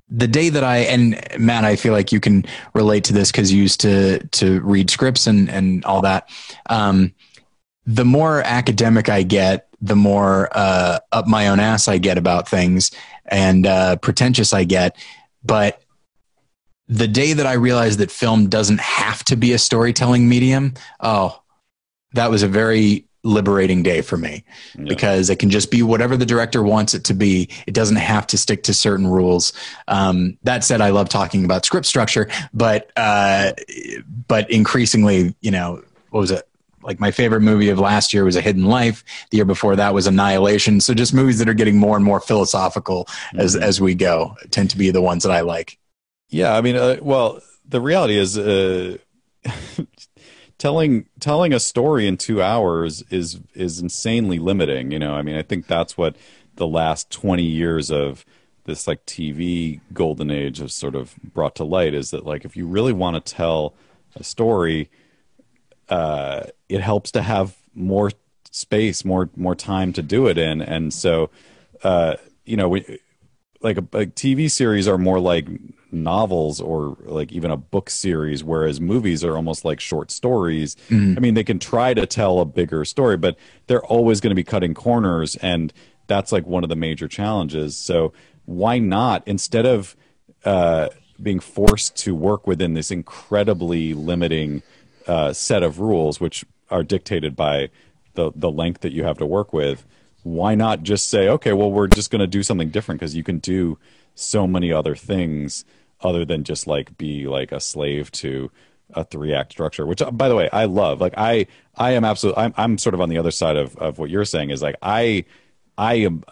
[0.09, 3.53] the day that I and Matt, I feel like you can relate to this because
[3.53, 6.29] you used to to read scripts and and all that.
[6.69, 7.13] Um,
[7.85, 12.49] the more academic I get, the more uh, up my own ass I get about
[12.49, 12.89] things
[13.25, 14.97] and uh, pretentious I get.
[15.43, 15.81] But
[16.87, 21.41] the day that I realized that film doesn't have to be a storytelling medium, oh,
[22.13, 24.45] that was a very liberating day for me
[24.83, 27.49] because it can just be whatever the director wants it to be.
[27.65, 29.51] It doesn't have to stick to certain rules.
[29.87, 33.53] Um, that said, I love talking about script structure, but uh,
[34.27, 36.47] but increasingly, you know, what was it?
[36.83, 39.03] Like my favorite movie of last year was A Hidden Life.
[39.31, 40.79] The year before that was Annihilation.
[40.79, 44.69] So just movies that are getting more and more philosophical as as we go tend
[44.69, 45.79] to be the ones that I like.
[46.35, 48.97] Yeah, I mean, uh, well, the reality is, uh,
[50.57, 54.91] telling telling a story in two hours is is insanely limiting.
[54.91, 56.17] You know, I mean, I think that's what
[56.57, 58.25] the last twenty years of
[58.65, 62.57] this like TV golden age has sort of brought to light is that like if
[62.57, 63.73] you really want to tell
[64.17, 64.89] a story,
[65.87, 68.11] uh, it helps to have more
[68.51, 71.29] space, more more time to do it in, and so
[71.81, 72.99] uh, you know we
[73.61, 75.47] like a, a TV series are more like
[75.95, 80.75] novels or like even a book series, whereas movies are almost like short stories.
[81.17, 83.37] I mean, they can try to tell a bigger story, but
[83.67, 85.73] they're always going to be cutting corners, and
[86.07, 87.75] that's like one of the major challenges.
[87.75, 88.13] So
[88.45, 89.95] why not instead of
[90.43, 90.89] uh,
[91.21, 94.61] being forced to work within this incredibly limiting
[95.07, 97.69] uh, set of rules, which are dictated by
[98.13, 99.85] the the length that you have to work with?
[100.23, 103.23] Why not just say, okay, well, we're just going to do something different because you
[103.23, 103.77] can do
[104.15, 105.65] so many other things
[106.05, 108.51] other than just like be like a slave to
[108.93, 111.01] a three act structure which uh, by the way i love.
[111.01, 113.97] Like i i am absolutely i'm, I'm sort of on the other side of, of
[113.97, 115.25] what you're saying is like i
[115.77, 116.23] i am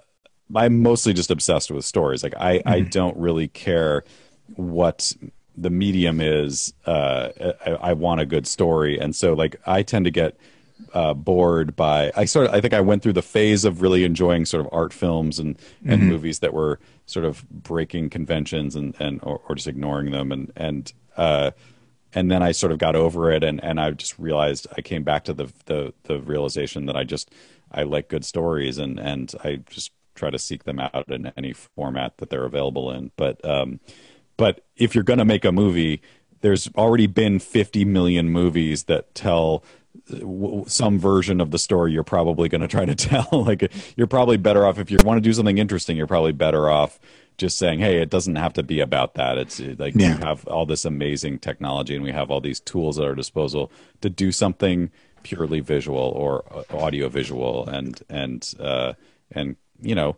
[0.55, 2.23] i'm mostly just obsessed with stories.
[2.23, 4.03] Like i i don't really care
[4.55, 5.13] what
[5.57, 7.29] the medium is uh
[7.65, 8.99] I, I want a good story.
[8.99, 10.37] And so like i tend to get
[10.93, 14.03] uh, bored by I sort of I think I went through the phase of really
[14.03, 18.95] enjoying sort of art films and and movies that were sort of breaking conventions and
[18.99, 20.31] and or, or just ignoring them.
[20.31, 21.51] And and uh
[22.13, 25.03] and then I sort of got over it and and I just realized I came
[25.03, 27.31] back to the the the realization that I just
[27.71, 31.53] I like good stories and and I just try to seek them out in any
[31.53, 33.11] format that they're available in.
[33.17, 33.79] But um
[34.37, 36.01] but if you're going to make a movie
[36.41, 39.63] there's already been 50 million movies that tell
[40.67, 43.27] some version of the story you're probably going to try to tell.
[43.31, 46.69] Like you're probably better off if you want to do something interesting you're probably better
[46.69, 46.99] off
[47.37, 49.37] just saying hey it doesn't have to be about that.
[49.37, 50.15] It's like Yeah.
[50.17, 53.71] we have all this amazing technology and we have all these tools at our disposal
[54.01, 54.91] to do something
[55.23, 58.93] purely visual or uh, audio visual and and uh
[59.31, 60.17] and you know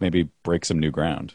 [0.00, 1.34] maybe break some new ground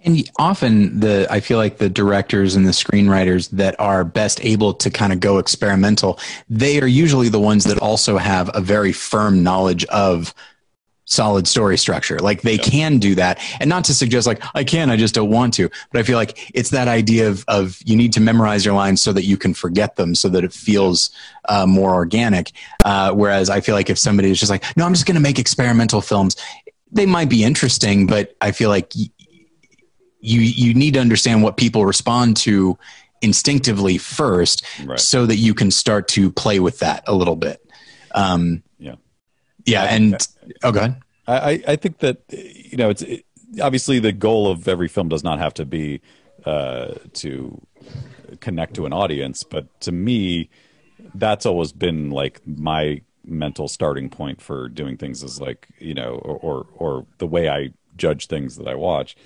[0.00, 4.74] And often the I feel like the directors and the screenwriters that are best able
[4.74, 8.92] to kind of go experimental, they are usually the ones that also have a very
[8.92, 10.34] firm knowledge of
[11.08, 12.18] solid story structure.
[12.18, 13.40] Like they can do that.
[13.60, 15.70] And not to suggest like I can, I just don't want to.
[15.90, 19.02] But I feel like it's that idea of of you need to memorize your lines
[19.02, 21.10] so that you can forget them so that it feels
[21.48, 22.52] uh, more organic.
[22.84, 25.38] Uh, whereas I feel like if somebody is just like, no, I'm just gonna make
[25.38, 26.36] experimental films,
[26.92, 28.92] they might be interesting, but I feel like
[30.20, 32.78] you you need to understand what people respond to
[33.22, 34.98] instinctively first Right.
[35.00, 37.60] so that you can start to play with that a little bit
[38.12, 38.94] um yeah
[39.64, 40.26] yeah and
[40.62, 43.24] oh god I, I- I think that you know it's it,
[43.60, 46.00] obviously the goal of every film does not have to be
[46.44, 47.60] uh, to
[48.40, 49.42] connect to an audience.
[49.42, 50.48] But to me,
[51.14, 56.14] that's always been like my mental starting point for doing things is like you know
[56.22, 59.16] or or, or the way I judge things that I watch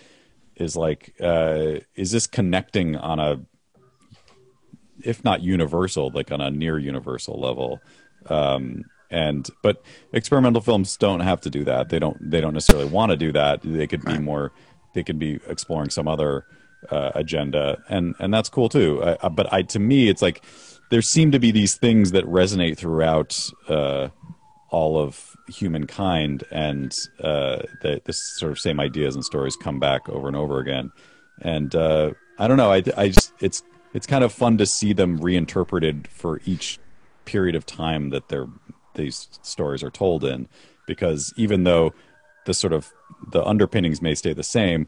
[0.57, 3.41] is like uh, is this connecting on a
[5.05, 7.81] if not universal like on a near universal level?
[8.27, 9.83] Um, and but
[10.13, 11.91] experimental films don't have to do that.
[11.91, 13.61] They don't they don't necessarily want to do that.
[13.63, 14.53] They could be more
[14.95, 16.47] they could be exploring some other
[16.91, 17.83] uh, agenda.
[17.89, 19.03] And and that's cool too.
[19.23, 20.43] I, but I to me it's like
[20.91, 24.09] there seem to be these things that resonate throughout uh,
[24.73, 30.09] all of humankind, and uh, the, this sort of same ideas and stories come back
[30.09, 30.91] over and over again.
[31.43, 33.63] And uh, I don't know, I, I just it's
[33.93, 36.79] it's kind of fun to see them reinterpreted for each
[37.27, 38.49] period of time that they're
[38.95, 40.49] these stories are told in,
[40.87, 41.93] because even though
[42.47, 42.93] the sort of
[43.31, 44.87] the underpinnings may stay the same,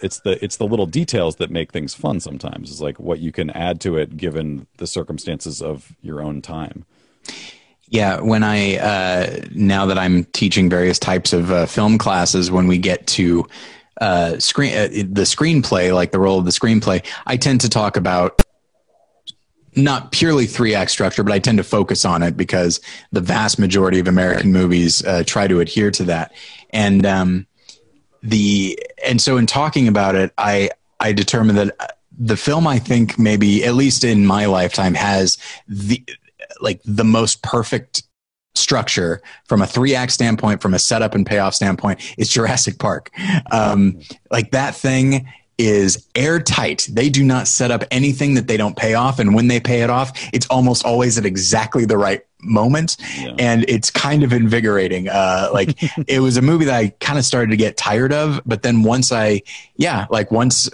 [0.00, 2.72] it's the it's the little details that make things fun sometimes.
[2.72, 6.86] It's like what you can add to it given the circumstances of your own time
[7.92, 12.66] yeah when i uh, now that i'm teaching various types of uh, film classes when
[12.66, 13.46] we get to
[14.00, 17.96] uh, screen uh, the screenplay like the role of the screenplay i tend to talk
[17.96, 18.42] about
[19.74, 22.80] not purely three act structure, but I tend to focus on it because
[23.10, 26.32] the vast majority of American movies uh, try to adhere to that.
[26.70, 27.46] And um,
[28.22, 30.70] the and so in talking about it, I
[31.00, 36.04] I determined that the film I think maybe at least in my lifetime has the
[36.60, 38.02] like the most perfect
[38.54, 43.10] structure from a three act standpoint, from a setup and payoff standpoint, is Jurassic Park.
[43.50, 44.00] Um,
[44.30, 45.26] like that thing
[45.58, 46.88] is airtight.
[46.90, 49.18] They do not set up anything that they don't pay off.
[49.18, 52.96] And when they pay it off, it's almost always at exactly the right moment.
[53.16, 53.34] Yeah.
[53.38, 55.08] And it's kind of invigorating.
[55.08, 55.78] Uh, like
[56.08, 58.40] it was a movie that I kind of started to get tired of.
[58.44, 59.42] But then once I,
[59.76, 60.68] yeah, like once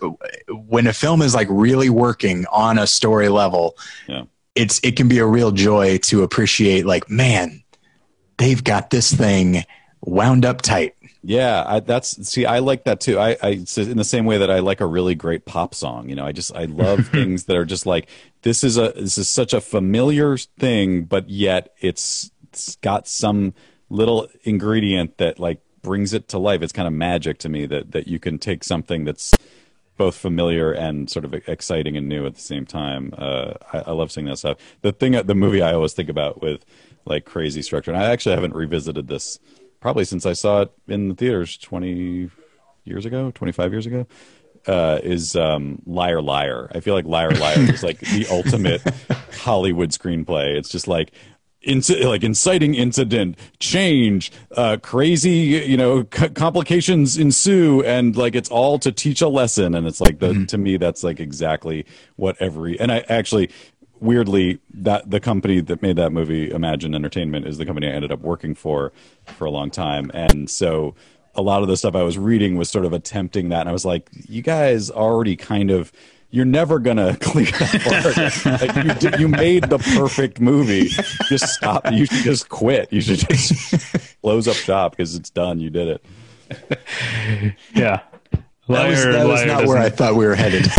[0.49, 3.76] when a film is like really working on a story level,
[4.07, 4.22] yeah.
[4.59, 7.63] It's, it can be a real joy to appreciate like, man,
[8.37, 9.65] they've got this thing
[10.01, 10.95] wound up tight.
[11.23, 13.19] Yeah, I, that's see, I like that too.
[13.19, 16.09] I, I in the same way that I like a really great pop song.
[16.09, 18.09] You know, I just I love things that are just like
[18.43, 23.53] this is a this is such a familiar thing, but yet it's, it's got some
[23.91, 26.63] little ingredient that like brings it to life.
[26.63, 29.35] It's kind of magic to me that that you can take something that's
[29.99, 33.13] both familiar and sort of exciting and new at the same time.
[33.19, 34.59] Uh, I, I, love seeing that stuff.
[34.81, 36.65] The thing, the movie I always think about with
[37.05, 39.39] like crazy structure, and I actually haven't revisited this
[39.81, 42.31] probably since I saw it in the theaters 20
[42.85, 44.07] years ago, 25 years ago,
[44.67, 46.71] uh, is um, Liar Liar.
[46.75, 48.83] I feel like Liar Liar is like the ultimate
[49.41, 50.57] Hollywood screenplay.
[50.57, 51.13] It's just like,
[51.69, 58.49] Inci- like inciting incident, change, uh, crazy, you know, c- complications ensue, and like it's
[58.49, 59.75] all to teach a lesson.
[59.75, 60.45] And it's like the mm-hmm.
[60.47, 61.85] to me that's like exactly
[62.16, 63.51] what every and I actually
[64.01, 68.12] weirdly that the company that made that movie imagine entertainment is the company i ended
[68.12, 68.93] up working for
[69.27, 70.95] for a long time and so
[71.35, 73.73] a lot of the stuff i was reading was sort of attempting that and i
[73.73, 75.93] was like you guys already kind of
[76.31, 78.62] you're never gonna clear that part.
[78.62, 80.89] like you, did, you made the perfect movie.
[81.29, 81.91] Just stop.
[81.91, 82.93] You should just quit.
[82.93, 85.61] You should just close up shop because it's done.
[85.61, 87.55] You did it.
[87.74, 88.01] Yeah,
[88.68, 90.66] that was, that was not where I thought we were headed.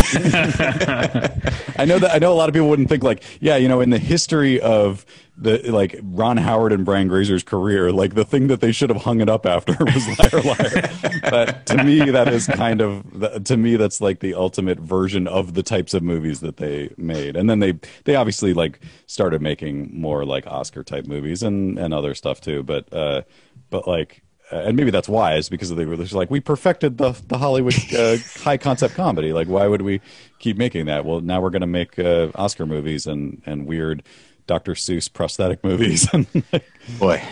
[1.76, 3.80] I know that I know a lot of people wouldn't think like, yeah, you know,
[3.80, 5.04] in the history of
[5.40, 9.02] the like Ron Howard and Brian Grazer's career, like the thing that they should have
[9.02, 10.90] hung it up after was Liar Liar.
[11.30, 15.54] but to me, that is kind of to me that's like the ultimate version of
[15.54, 17.36] the types of movies that they made.
[17.36, 21.94] And then they they obviously like started making more like Oscar type movies and and
[21.94, 22.62] other stuff too.
[22.62, 23.22] But uh,
[23.70, 27.38] but like and maybe that's wise because they were just like we perfected the the
[27.38, 29.32] Hollywood uh, high concept comedy.
[29.32, 30.00] Like, why would we
[30.38, 31.04] keep making that?
[31.04, 34.02] Well, now we're going to make uh, Oscar movies and and weird
[34.50, 34.72] Dr.
[34.72, 36.08] Seuss prosthetic movies.
[36.98, 37.22] Boy,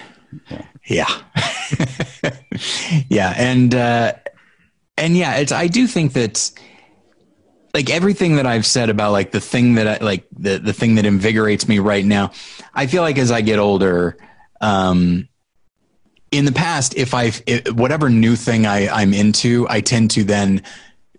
[0.49, 1.23] yeah, yeah,
[3.09, 3.35] yeah.
[3.37, 4.13] and uh,
[4.97, 5.51] and yeah, it's.
[5.51, 6.53] I do think that
[7.75, 10.95] like everything that I've said about like the thing that I like the the thing
[10.95, 12.31] that invigorates me right now.
[12.73, 14.17] I feel like as I get older.
[14.61, 15.29] Um,
[16.31, 17.33] in the past, if I
[17.73, 20.63] whatever new thing I, I'm into, I tend to then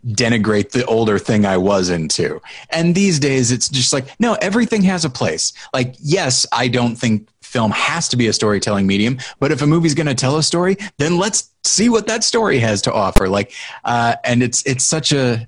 [0.08, 2.41] denigrate the older thing I was into.
[2.70, 5.54] And these days, it's just like no, everything has a place.
[5.74, 9.68] Like yes, I don't think film has to be a storytelling medium, but if a
[9.68, 13.28] movie's going to tell a story, then let's see what that story has to offer.
[13.28, 13.54] Like,
[13.86, 15.47] uh, and it's it's such a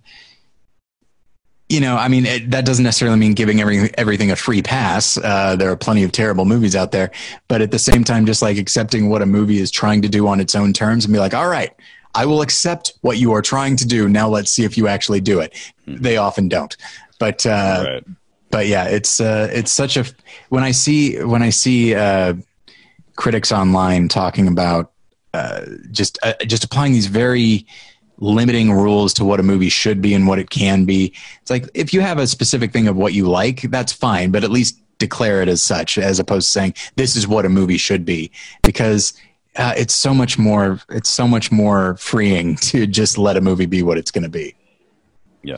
[1.72, 5.18] you know, I mean, it, that doesn't necessarily mean giving every, everything a free pass.
[5.18, 7.12] Uh, there are plenty of terrible movies out there,
[7.48, 10.28] but at the same time, just like accepting what a movie is trying to do
[10.28, 11.74] on its own terms and be like, all right,
[12.14, 14.08] I will accept what you are trying to do.
[14.10, 15.54] Now let's see if you actually do it.
[15.88, 16.76] They often don't,
[17.20, 18.04] But uh, right.
[18.50, 20.06] but yeah, it's uh, it's such a
[20.50, 22.34] when I see when I see uh,
[23.16, 24.92] critics online talking about
[25.34, 27.66] uh, just uh, just applying these very
[28.18, 31.14] limiting rules to what a movie should be and what it can be.
[31.42, 34.44] It's like if you have a specific thing of what you like, that's fine, but
[34.44, 37.78] at least declare it as such, as opposed to saying this is what a movie
[37.78, 38.32] should be,
[38.62, 39.14] because
[39.58, 40.80] uh, it's so much more.
[40.90, 44.30] It's so much more freeing to just let a movie be what it's going to
[44.30, 44.56] be.
[45.44, 45.58] Yeah.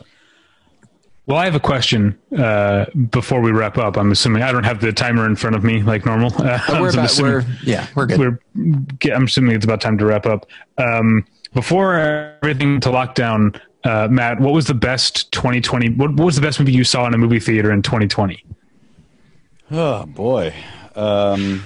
[1.26, 3.96] Well, I have a question uh, before we wrap up.
[3.96, 6.30] I'm assuming I don't have the timer in front of me like normal.
[6.38, 8.18] Uh, we're I'm about, assuming- we're yeah, we're good.
[8.18, 10.46] we're I'm assuming it's about time to wrap up.
[10.76, 11.24] Um,
[11.54, 15.90] before everything to lockdown, uh, Matt, what was the best 2020?
[15.90, 18.44] What, what was the best movie you saw in a movie theater in 2020?
[19.70, 20.52] Oh boy.
[20.94, 21.64] Um,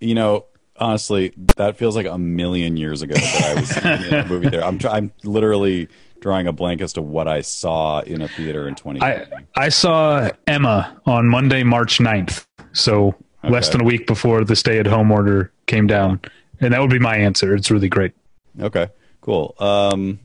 [0.00, 0.44] you know,
[0.78, 3.76] honestly, that feels like a million years ago that I was
[4.08, 4.64] in a movie there.
[4.64, 5.88] I'm I'm literally
[6.20, 9.02] drawing a blank as to what I saw in a theater in 2020.
[9.02, 12.46] I I saw Emma on Monday, March 9th.
[12.72, 16.20] So less than a week before the stay-at-home order came down,
[16.60, 17.54] and that would be my answer.
[17.54, 18.12] It's really great.
[18.60, 18.88] Okay,
[19.20, 19.54] cool.
[19.58, 20.18] Um,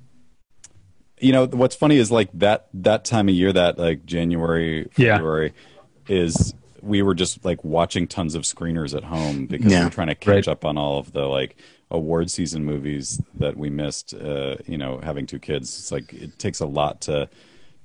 [1.19, 5.15] you know what's funny is like that that time of year, that like January, Yeah.
[5.17, 5.53] February,
[6.07, 9.81] is we were just like watching tons of screeners at home because Yeah.
[9.81, 10.47] we are trying to catch Right.
[10.47, 11.55] up on all of the like
[11.91, 14.13] award season movies that we missed.
[14.13, 17.29] Uh, you know, having two kids, it's like it takes a lot to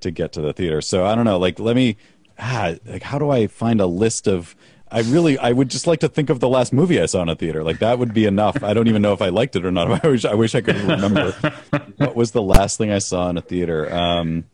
[0.00, 0.80] to get to the theater.
[0.80, 1.38] So I don't know.
[1.38, 1.96] Like, let me.
[2.38, 4.56] Ah, like, how do I find a list of?
[4.90, 7.28] I really, I would just like to think of the last movie I saw in
[7.28, 7.64] a theater.
[7.64, 8.62] Like that would be enough.
[8.62, 9.90] I don't even know if I liked it or not.
[10.04, 11.30] I wish, I wish I could remember
[11.96, 13.92] what was the last thing I saw in a theater.
[13.92, 14.44] Um,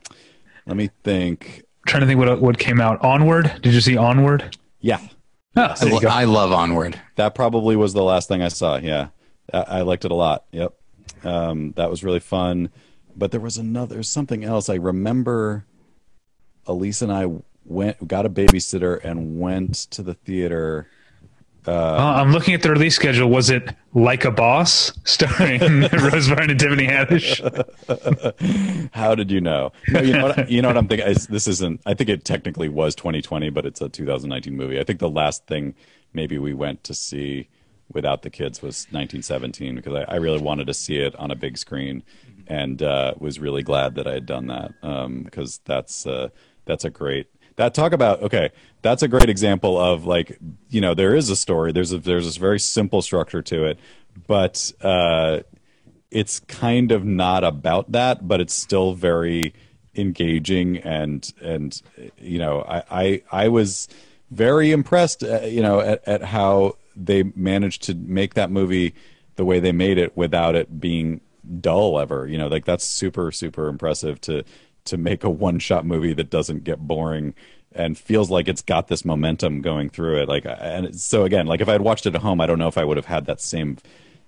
[0.66, 1.64] let me think.
[1.86, 3.02] Trying to think what what came out.
[3.04, 3.52] Onward.
[3.62, 4.56] Did you see Onward?
[4.80, 4.98] Yeah,
[5.56, 7.00] Ah, I, lo- I love Onward.
[7.16, 8.76] that probably was the last thing I saw.
[8.78, 9.08] Yeah,
[9.52, 10.44] I, I liked it a lot.
[10.52, 10.74] Yep,
[11.24, 12.70] um, that was really fun.
[13.16, 14.68] But there was another something else.
[14.68, 15.64] I remember.
[16.66, 17.26] Elise and I
[17.64, 20.86] went got a babysitter and went to the theater.
[21.66, 23.28] Uh, I'm looking at the release schedule.
[23.28, 25.60] Was it Like a Boss, starring
[25.92, 27.40] Rose Byrne and Tiffany Haddish?
[28.92, 29.72] How did you know?
[29.88, 30.50] No, you know what?
[30.50, 31.08] You know what I'm thinking.
[31.08, 31.80] It's, this isn't.
[31.84, 34.80] I think it technically was 2020, but it's a 2019 movie.
[34.80, 35.74] I think the last thing
[36.12, 37.48] maybe we went to see
[37.92, 41.36] without the kids was 1917 because I, I really wanted to see it on a
[41.36, 42.02] big screen,
[42.46, 44.72] and uh, was really glad that I had done that
[45.24, 46.28] because that's uh,
[46.64, 47.26] that's a great.
[47.60, 48.50] That talk about okay.
[48.80, 50.38] That's a great example of like
[50.70, 51.72] you know there is a story.
[51.72, 53.78] There's a there's this very simple structure to it,
[54.26, 54.72] but.
[54.80, 55.40] Uh,
[56.10, 59.54] it's kind of not about that, but it's still very
[59.94, 61.82] engaging and and
[62.18, 63.88] you know I I, I was
[64.30, 68.94] very impressed uh, you know at, at how they managed to make that movie
[69.36, 71.20] the way they made it without it being
[71.60, 74.44] dull ever you know like that's super super impressive to
[74.84, 77.34] to make a one shot movie that doesn't get boring
[77.72, 81.60] and feels like it's got this momentum going through it like and so again like
[81.60, 83.26] if i had watched it at home i don't know if i would have had
[83.26, 83.76] that same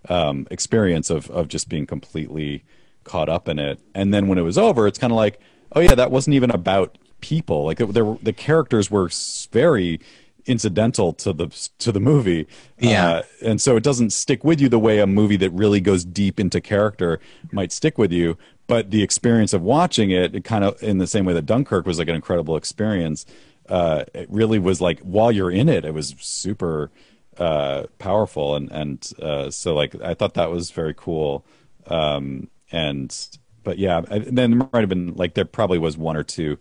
[0.09, 2.65] um, experience of of just being completely
[3.05, 3.81] caught up in it.
[3.95, 5.41] And then when it was over, it's kind of like,
[5.73, 7.65] oh yeah, that wasn't even about people.
[7.65, 9.11] Like there, the characters were
[9.53, 10.01] very
[10.47, 12.47] incidental to the to the movie.
[12.79, 13.11] Yeah.
[13.11, 16.05] Uh, and so it doesn't stick with you the way a movie that really goes
[16.05, 17.21] deep into character
[17.51, 18.37] might stick with you.
[18.67, 21.87] But the experience of watching it, it kind of in the same way that Dunkirk
[21.87, 23.27] was like an incredible experience.
[23.69, 26.91] Uh, it really was like while you're in it, it was super
[27.39, 31.45] uh, powerful, and and uh, so like I thought that was very cool.
[31.87, 33.15] Um, and
[33.63, 36.59] but yeah, I, then there might have been like there probably was one or two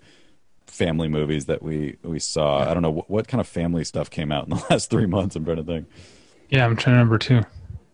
[0.82, 2.68] family movies that we we saw.
[2.68, 5.06] I don't know what, what kind of family stuff came out in the last three
[5.06, 5.36] months.
[5.36, 5.88] I'm trying to think.
[6.50, 7.42] Yeah, I'm trying to remember too.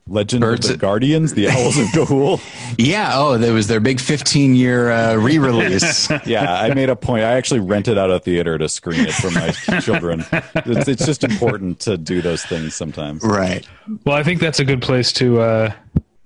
[0.10, 2.40] Legend Birds- of the Guardians, the Owls of Ga'Hoole.
[2.78, 3.12] Yeah.
[3.16, 6.10] Oh, that was their big 15 year uh, re release.
[6.26, 7.26] Yeah, I made a point.
[7.26, 10.24] I actually rented out a theater to screen it for my children.
[10.66, 13.22] It's, it's just important to do those things sometimes.
[13.22, 13.68] right.
[14.06, 15.72] Well, I think that's a good place to uh,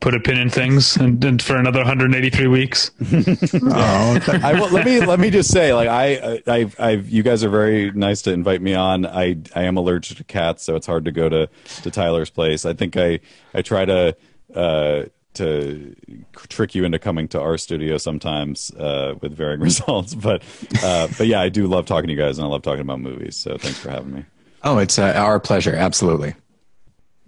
[0.01, 2.91] put a pin in things and, and for another 183 weeks.
[3.73, 4.39] Oh, okay.
[4.41, 7.49] I will, let me let me just say, like I, I, I, you guys are
[7.49, 9.05] very nice to invite me on.
[9.05, 11.47] I, I am allergic to cats, so it's hard to go to,
[11.83, 12.65] to Tyler's place.
[12.65, 13.19] I think I,
[13.53, 14.15] I try to,
[14.55, 15.03] uh,
[15.35, 15.95] to
[16.49, 20.15] trick you into coming to our studio sometimes, uh, with varying results.
[20.15, 20.43] But,
[20.83, 22.99] uh, but yeah, I do love talking to you guys, and I love talking about
[22.99, 23.37] movies.
[23.37, 24.25] So thanks for having me.
[24.63, 25.75] oh, it's uh, our pleasure.
[25.75, 26.33] Absolutely.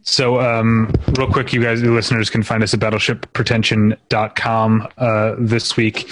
[0.04, 5.78] So, um, real quick, you guys, the listeners, can find us at battleshippretension.com uh, this
[5.78, 6.12] week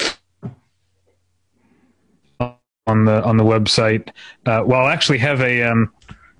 [2.39, 4.10] on the on the website.
[4.46, 5.94] Uh, well, I'll actually have a um,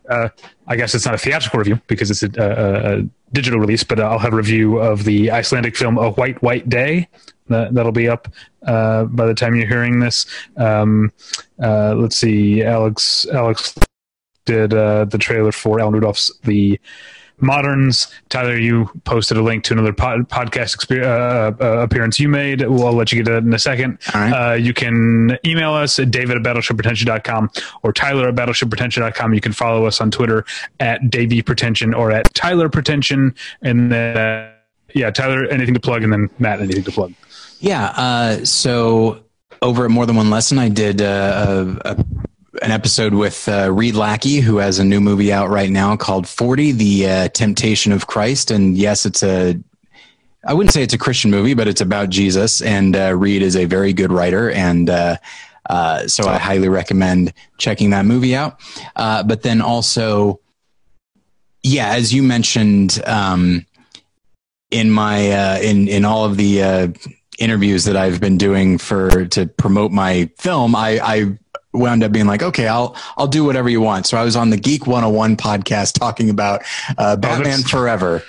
[0.10, 0.30] uh,
[0.68, 3.99] I guess it's not a theatrical review because it's a, a, a digital release, but
[3.99, 7.08] I'll have a review of the Icelandic film A White White Day.
[7.47, 8.30] That, that'll be up
[8.66, 10.26] uh, by the time you're hearing this.
[10.56, 11.12] Um,
[11.62, 13.78] uh, let's see, Alex Alex
[14.45, 16.80] did uh, the trailer for Alan Rudolph's The
[17.42, 18.08] Moderns.
[18.30, 22.62] Tyler, you posted a link to another pod, podcast exper- uh, uh, appearance you made.
[22.62, 23.98] We'll I'll let you get to that in a second.
[24.14, 24.32] right.
[24.32, 27.50] Uh, you can email us at david at battleshippretension.com
[27.84, 29.34] or tyler at battleshippretension.com.
[29.34, 30.46] You can follow us on Twitter
[30.80, 33.36] at Davey Pretension or at Tyler Pretension.
[33.62, 34.52] And then, uh,
[34.94, 37.14] yeah, Tyler, anything to plug, and then Matt, anything to plug.
[37.60, 37.86] Yeah.
[37.96, 39.24] Uh, so
[39.62, 42.06] over at More Than One Lesson, I did uh, a, a,
[42.62, 46.28] an episode with uh, Reed Lackey, who has a new movie out right now called
[46.28, 48.52] 40, The uh, Temptation of Christ.
[48.52, 49.58] And yes, it's a,
[50.45, 52.62] I wouldn't say it's a Christian movie, but it's about Jesus.
[52.62, 54.52] And uh, Reed is a very good writer.
[54.52, 55.18] And uh,
[55.70, 58.60] uh, so I highly recommend checking that movie out.
[58.95, 60.41] Uh, but then also,
[61.64, 63.66] yeah, as you mentioned, um,
[64.72, 66.93] in my in in all of the
[67.39, 71.38] interviews that I've been doing for to promote my film, I, I
[71.74, 74.05] wound up being like, okay, I'll I'll do whatever you want.
[74.05, 76.63] So I was on the Geek 101 podcast talking about
[76.97, 78.24] uh, Batman that's- Forever.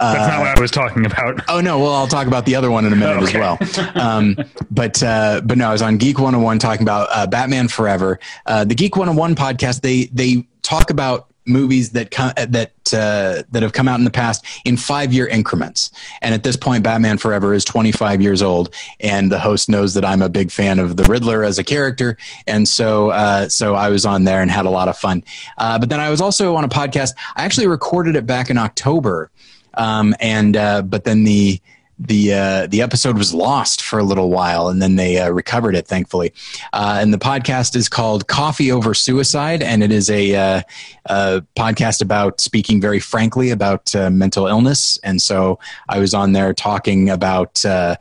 [0.00, 1.40] That's not what I was talking about.
[1.48, 3.40] Oh no, well I'll talk about the other one in a minute Okay.
[3.40, 3.92] as well.
[4.02, 4.36] Um,
[4.70, 8.18] but uh, but no, I was on Geek 101 talking about uh, Batman Forever.
[8.46, 13.62] Uh, the Geek 101 podcast they they talk about movies that come that uh, that
[13.62, 15.90] have come out in the past in five year increments.
[16.20, 20.04] And at this point, Batman Forever is 25 years old, and the host knows that
[20.04, 22.16] I'm a big fan of the Riddler as a character,
[22.46, 25.24] and so uh, so I was on there and had a lot of fun.
[25.58, 27.12] Uh, but then I was also on a podcast.
[27.36, 29.30] I actually recorded it back in October,
[29.74, 31.60] um, and uh, but then the
[32.06, 35.76] the uh, the episode was lost for a little while, and then they uh, recovered
[35.76, 36.32] it, thankfully.
[36.72, 40.62] Uh, and the podcast is called Coffee Over Suicide, and it is a, uh,
[41.06, 44.98] a podcast about speaking very frankly about uh, mental illness.
[45.04, 47.96] And so I was on there talking about uh,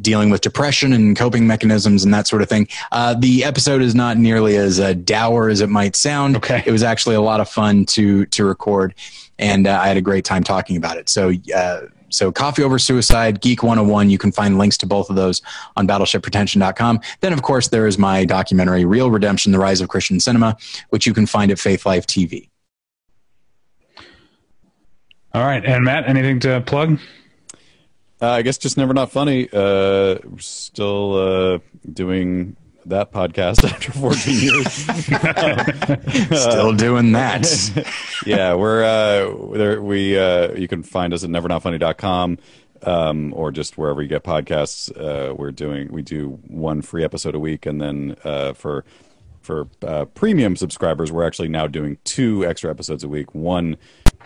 [0.00, 2.68] dealing with depression and coping mechanisms and that sort of thing.
[2.92, 6.36] Uh, the episode is not nearly as uh, dour as it might sound.
[6.36, 6.62] Okay.
[6.64, 8.94] It was actually a lot of fun to to record,
[9.38, 11.08] and uh, I had a great time talking about it.
[11.08, 11.32] So.
[12.12, 15.42] So Coffee Over Suicide, Geek 101, you can find links to both of those
[15.76, 17.00] on battleshippretension.com.
[17.20, 20.56] Then, of course, there is my documentary, Real Redemption, The Rise of Christian Cinema,
[20.90, 22.48] which you can find at Faith Life TV.
[25.34, 25.64] All right.
[25.64, 26.98] And Matt, anything to plug?
[28.20, 29.48] Uh, I guess just never not funny.
[29.52, 31.58] Uh, we're still uh,
[31.92, 32.56] doing
[32.86, 34.72] that podcast after 14 years.
[36.40, 37.46] Still doing that.
[38.26, 39.82] yeah, we're uh, there.
[39.82, 42.38] We uh, you can find us at nevernotfunny.com
[42.84, 44.90] um, or just wherever you get podcasts.
[44.96, 48.84] Uh, we're doing we do one free episode a week, and then uh, for
[49.40, 53.34] for uh, premium subscribers, we're actually now doing two extra episodes a week.
[53.34, 53.76] One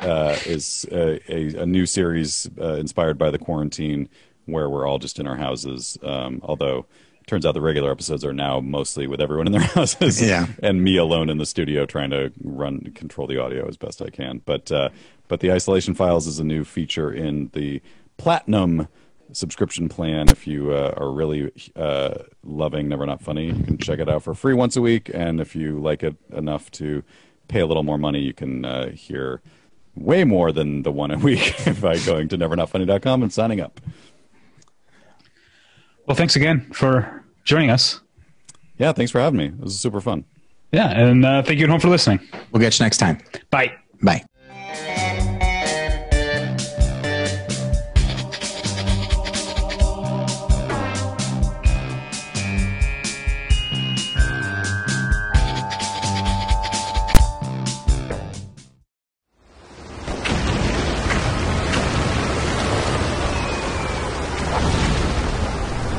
[0.00, 4.08] uh, is a, a, a new series uh, inspired by the quarantine,
[4.44, 5.98] where we're all just in our houses.
[6.02, 6.86] Um, although
[7.26, 10.46] turns out the regular episodes are now mostly with everyone in their houses Yeah.
[10.62, 14.10] and me alone in the studio trying to run control the audio as best I
[14.10, 14.42] can.
[14.44, 14.90] But uh,
[15.28, 17.82] but the isolation files is a new feature in the
[18.16, 18.86] platinum
[19.32, 20.28] subscription plan.
[20.28, 22.14] If you uh, are really uh,
[22.44, 25.10] loving Never Not Funny, you can check it out for free once a week.
[25.12, 27.02] And if you like it enough to
[27.48, 29.40] pay a little more money, you can uh, hear
[29.96, 33.80] way more than the one a week by going to nevernotfunny.com and signing up.
[36.06, 38.00] Well, thanks again for joining us.
[38.78, 39.48] Yeah, thanks for having me.
[39.48, 40.24] This was super fun.
[40.72, 40.90] Yeah.
[40.90, 42.20] And uh, thank you at home for listening.
[42.52, 43.18] We'll catch you next time.
[43.50, 43.72] Bye.
[44.02, 44.24] Bye.